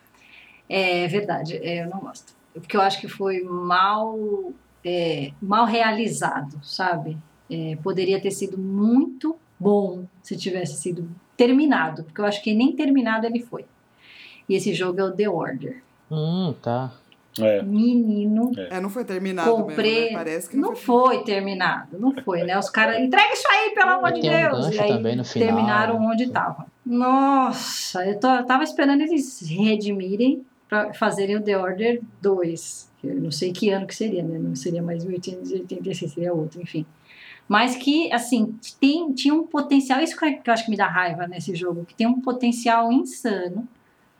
[0.69, 2.33] É verdade, é, eu não gosto.
[2.53, 7.17] Porque eu acho que foi mal, é, mal realizado, sabe?
[7.49, 12.75] É, poderia ter sido muito bom se tivesse sido terminado, porque eu acho que nem
[12.75, 13.65] terminado ele foi.
[14.47, 15.82] E esse jogo é o The Order.
[16.11, 16.91] Hum, tá.
[17.39, 17.63] É.
[17.63, 19.91] Menino, É, não foi terminado comprei.
[20.01, 20.17] mesmo, né?
[20.23, 22.57] Parece que não, Não foi terminado, não foi, né?
[22.59, 24.67] Os caras, entrega isso aí, pelo amor de um Deus.
[24.75, 25.23] e aí final.
[25.25, 26.67] terminaram onde tava.
[26.85, 32.91] Nossa, eu, tô, eu tava esperando eles redimirem para fazerem o The Order 2.
[32.99, 34.37] que Eu não sei que ano que seria, né?
[34.37, 36.85] Não seria mais 1886, seria outro, enfim.
[37.47, 41.27] Mas que, assim, tem, tinha um potencial, isso que eu acho que me dá raiva
[41.27, 43.67] nesse jogo, que tem um potencial insano.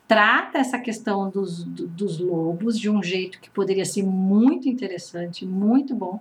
[0.07, 5.45] Trata essa questão dos, do- dos lobos de um jeito que poderia ser muito interessante,
[5.45, 6.19] muito bom.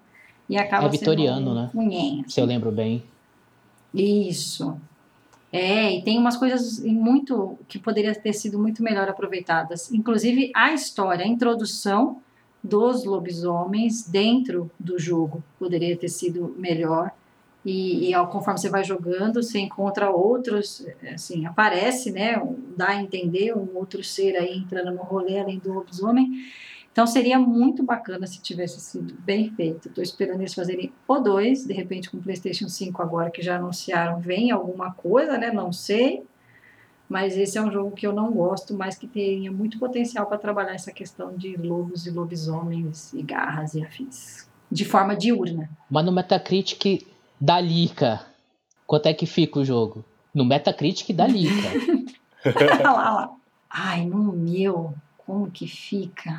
[0.48, 2.24] E acaba É vitoriano, sendo né?
[2.28, 3.02] Se eu lembro bem.
[3.94, 4.76] isso.
[5.52, 9.92] É, e tem umas coisas em muito que poderiam ter sido muito melhor aproveitadas.
[9.92, 12.20] Inclusive a história, a introdução
[12.64, 17.10] dos lobisomens dentro do jogo poderia ter sido melhor.
[17.64, 20.84] E, e ao, conforme você vai jogando, você encontra outros,
[21.14, 22.42] assim, aparece, né?
[22.76, 26.30] Dá a entender um outro ser aí entrando no rolê além do lobisomem.
[26.90, 29.88] Então seria muito bacana se tivesse sido bem feito.
[29.88, 33.56] Estou esperando eles fazerem o 2, de repente com o PlayStation 5 agora que já
[33.56, 35.50] anunciaram, vem alguma coisa, né?
[35.50, 36.22] Não sei.
[37.08, 40.38] Mas esse é um jogo que eu não gosto, mas que teria muito potencial para
[40.38, 44.48] trabalhar essa questão de lobos e lobisomens e garras e afins.
[44.70, 45.68] De forma diurna.
[45.90, 47.06] Mas no Metacritic
[47.44, 48.24] da Lica,
[48.86, 50.04] quanto é que fica o jogo?
[50.32, 51.52] No Metacritic da Lica.
[52.84, 53.30] Lá, lá.
[53.68, 54.94] Ai, no meu,
[55.26, 56.38] como que fica?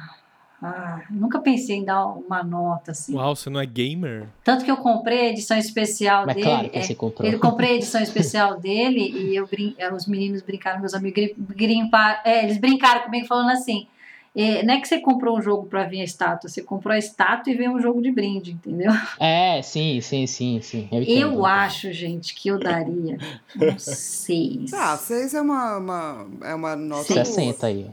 [0.62, 3.16] Ah, nunca pensei em dar uma nota assim.
[3.16, 4.28] Uau, você não é gamer?
[4.44, 6.48] Tanto que eu comprei a edição especial Mas dele.
[6.48, 7.30] claro que é, você comprou.
[7.32, 9.76] Eu comprei a edição especial dele e eu brin...
[9.78, 12.22] eh, os meninos brincaram, meus amigos gri- grimpar...
[12.26, 13.88] é, eles brincaram comigo falando assim:
[14.36, 16.98] eh, não é que você comprou um jogo para vir a estátua, você comprou a
[16.98, 18.92] estátua e veio um jogo de brinde, entendeu?
[19.20, 20.88] É, sim, sim, sim, sim.
[20.92, 21.46] Eu, Eu, entendo.
[21.46, 23.18] acho, gente, que eu daria
[23.60, 24.74] um 6.
[24.74, 27.26] Ah, seis é uma, uma, é uma nota boa.
[27.26, 27.88] 60 aí.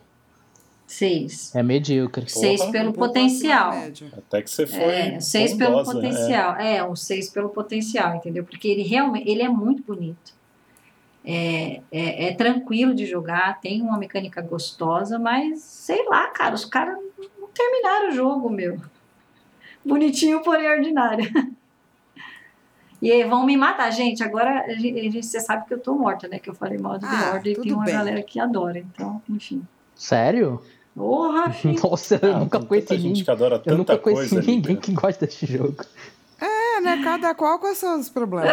[0.86, 1.54] 6.
[1.54, 2.28] É medíocre.
[2.28, 3.72] 6 Porra, pelo Um potencial.
[4.16, 4.80] Até que você foi.
[4.80, 5.94] É, 6 pelo bondosa, é.
[5.94, 6.56] potencial.
[6.56, 8.42] É, um 6 pelo potencial, entendeu?
[8.44, 10.39] Porque ele realmente ele é muito bonito.
[11.24, 16.64] É, é, é tranquilo de jogar, tem uma mecânica gostosa, mas sei lá, cara, os
[16.64, 16.96] caras
[17.38, 18.80] não terminaram o jogo, meu.
[19.84, 21.30] Bonitinho, porém ordinário.
[23.02, 24.22] E aí vão me matar, gente.
[24.22, 26.38] Agora a gente, a gente- você sabe que eu tô morta, né?
[26.38, 27.94] Que eu falei mal do The Ah, e tem uma bem.
[27.94, 28.78] galera que adora.
[28.78, 29.62] Então, enfim.
[29.94, 30.62] Sério?
[30.94, 31.80] Porra, filho.
[31.82, 33.24] Nossa, eu Ah, nunca conheci tanta gente ninguém.
[33.24, 34.46] que adora Eu tanta nunca conheci coisa.
[34.46, 34.80] ninguém Lica.
[34.82, 35.76] que gosta desse jogo.
[36.80, 37.00] É, né?
[37.04, 38.52] Cada qual com seus problemas.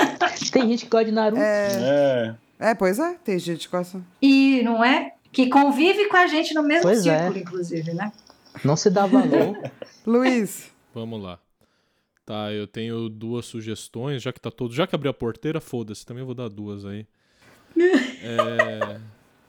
[0.50, 1.40] Tem gente que gosta de Naruto.
[1.40, 2.36] É.
[2.58, 4.02] É, pois é, tem gente com essa.
[4.20, 5.12] E não é?
[5.30, 7.18] Que convive com a gente no mesmo Pois é.
[7.18, 8.12] círculo, inclusive, né?
[8.64, 9.56] Não se dá valor.
[10.04, 10.68] Luiz.
[10.92, 11.38] Vamos lá.
[12.26, 14.74] Tá, eu tenho duas sugestões, já que tá todo.
[14.74, 17.06] Já que abriu a porteira, foda-se, também vou dar duas aí.
[17.76, 19.00] É,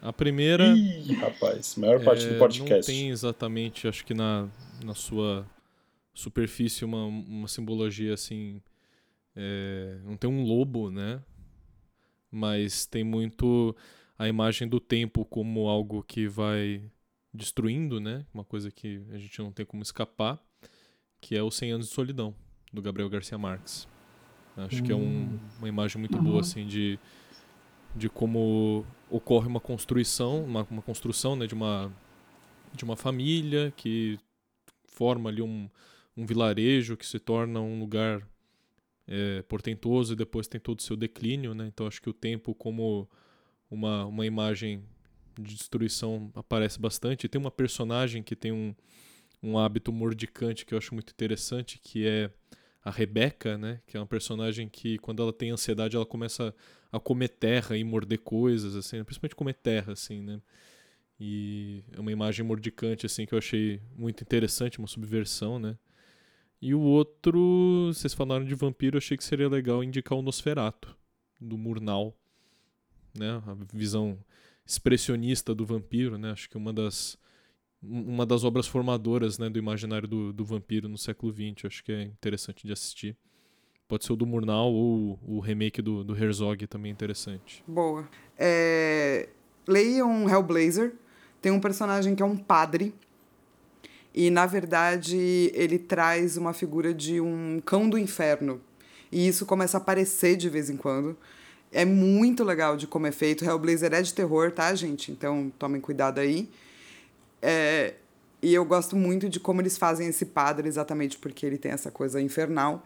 [0.02, 0.68] a primeira.
[0.68, 2.92] Ih, rapaz, maior parte é, do podcast.
[2.92, 4.48] Não tem exatamente, acho que na,
[4.84, 5.46] na sua
[6.20, 8.62] superfície, uma, uma simbologia assim.
[9.36, 11.22] É, não tem um lobo, né?
[12.32, 13.76] Mas tem muito
[14.18, 16.84] a imagem do tempo como algo que vai
[17.34, 18.26] destruindo, né?
[18.34, 20.40] Uma coisa que a gente não tem como escapar,
[21.22, 22.36] que é o 100 anos de solidão
[22.72, 23.88] do Gabriel Garcia Marques.
[24.58, 27.00] Acho que é um, uma imagem muito boa assim de
[27.96, 31.92] de como ocorre uma construção, uma, uma construção, né, de uma
[32.74, 34.20] de uma família que
[34.86, 35.68] forma ali um,
[36.16, 38.28] um vilarejo que se torna um lugar
[39.08, 41.68] é, portentoso e depois tem todo o seu declínio, né?
[41.68, 43.10] Então acho que o tempo como
[43.70, 44.84] uma, uma imagem
[45.40, 47.26] de destruição aparece bastante.
[47.26, 48.76] E tem uma personagem que tem um,
[49.42, 52.30] um hábito mordicante que eu acho muito interessante, que é
[52.84, 53.82] a Rebeca, né?
[53.88, 56.54] Que é uma personagem que, quando ela tem ansiedade, ela começa
[56.92, 60.42] a comer terra e morder coisas, assim, principalmente comer terra, assim, né?
[61.20, 65.78] E é uma imagem mordicante, assim, que eu achei muito interessante, uma subversão, né?
[66.62, 70.96] E o outro, vocês falaram de vampiro, achei que seria legal indicar o Nosferato,
[71.40, 72.18] do Murnau,
[73.18, 73.42] né?
[73.48, 74.18] A visão
[74.66, 76.32] expressionista do vampiro, né?
[76.32, 77.18] Acho que uma das
[77.82, 81.66] uma das obras formadoras né, do imaginário do, do vampiro no século XX.
[81.66, 83.16] Acho que é interessante de assistir.
[83.88, 87.64] Pode ser o do Murnau ou o remake do, do Herzog também interessante.
[87.66, 88.08] Boa.
[88.38, 89.30] É...
[89.68, 90.94] Leiam Hellblazer.
[91.42, 92.94] Tem um personagem que é um padre
[94.14, 98.62] e na verdade ele traz uma figura de um cão do inferno.
[99.12, 101.18] E isso começa a aparecer de vez em quando.
[101.72, 103.46] É muito legal de como é feito.
[103.46, 105.12] Hellblazer é de terror, tá, gente?
[105.12, 106.50] Então tomem cuidado aí.
[107.42, 107.96] É,
[108.42, 111.92] e eu gosto muito de como eles fazem esse padre, exatamente porque ele tem essa
[111.92, 112.86] coisa infernal,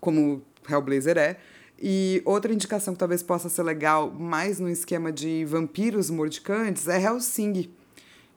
[0.00, 1.36] como Hellblazer é.
[1.80, 7.00] E outra indicação que talvez possa ser legal, mais no esquema de vampiros mordicantes, é
[7.02, 7.72] Hellsing,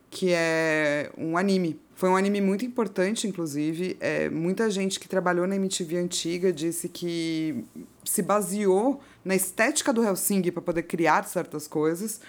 [0.09, 3.95] que é um anime foi um anime muito importante, inclusive.
[4.01, 7.63] É, muita gente que trabalhou na MTV antiga disse que
[8.03, 12.19] se baseou na estética do Helsinki para poder criar certas coisas.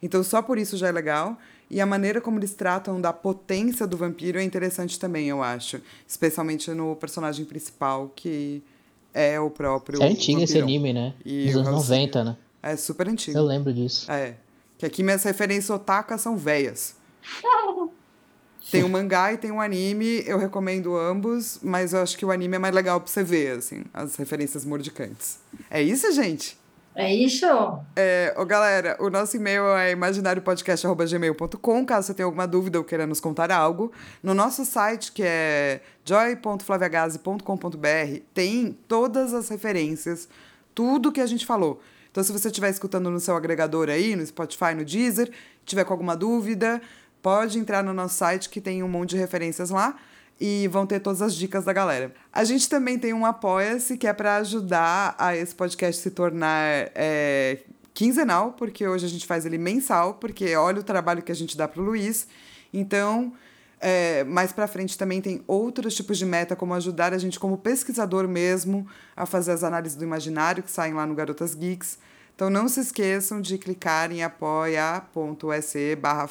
[0.00, 1.36] Então, só por isso já é legal.
[1.68, 5.80] E a maneira como eles tratam da potência do vampiro é interessante também, eu acho.
[6.06, 8.62] Especialmente no personagem principal, que
[9.12, 10.00] é o próprio.
[10.00, 11.14] É antigo esse anime, né?
[11.24, 12.36] E Dos anos 90, né?
[12.62, 13.36] É super antigo.
[13.36, 14.10] Eu lembro disso.
[14.10, 14.36] É.
[14.78, 16.94] Que aqui minhas referências otaka são velhas.
[18.70, 22.30] Tem o mangá e tem o anime, eu recomendo ambos, mas eu acho que o
[22.30, 25.38] anime é mais legal pra você ver, assim, as referências mordicantes.
[25.70, 26.58] É isso, gente?
[26.96, 27.46] É isso.
[27.94, 33.06] É, ô, galera, o nosso e-mail é imaginariopodcast.gmail.com, caso você tenha alguma dúvida ou queira
[33.06, 33.92] nos contar algo.
[34.22, 40.26] No nosso site, que é joy.flaviagase.com.br, tem todas as referências,
[40.74, 41.82] tudo que a gente falou.
[42.10, 45.30] Então, se você estiver escutando no seu agregador aí, no Spotify, no Deezer,
[45.66, 46.80] tiver com alguma dúvida,
[47.26, 49.96] pode entrar no nosso site que tem um monte de referências lá
[50.40, 52.14] e vão ter todas as dicas da galera.
[52.32, 56.88] A gente também tem um Apoia-se que é para ajudar a esse podcast se tornar
[56.94, 57.58] é,
[57.92, 61.56] quinzenal, porque hoje a gente faz ele mensal, porque olha o trabalho que a gente
[61.56, 62.28] dá pro Luiz.
[62.72, 63.32] Então,
[63.80, 67.58] é, mais para frente também tem outros tipos de meta, como ajudar a gente como
[67.58, 71.98] pesquisador mesmo a fazer as análises do imaginário que saem lá no Garotas Geeks.
[72.36, 76.28] Então não se esqueçam de clicar em apoia.se barra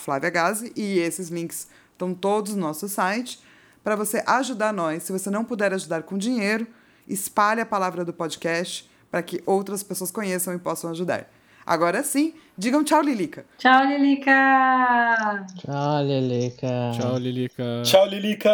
[0.76, 3.40] e esses links estão todos no nosso site
[3.84, 5.02] para você ajudar nós.
[5.02, 6.68] Se você não puder ajudar com dinheiro,
[7.08, 11.28] espalhe a palavra do podcast para que outras pessoas conheçam e possam ajudar.
[11.66, 13.44] Agora sim, digam tchau, Lilica.
[13.58, 15.46] Tchau, Lilica.
[15.58, 16.92] Tchau, Lilica.
[16.94, 17.82] Tchau, Lilica.
[17.84, 18.52] Tchau, Lilica.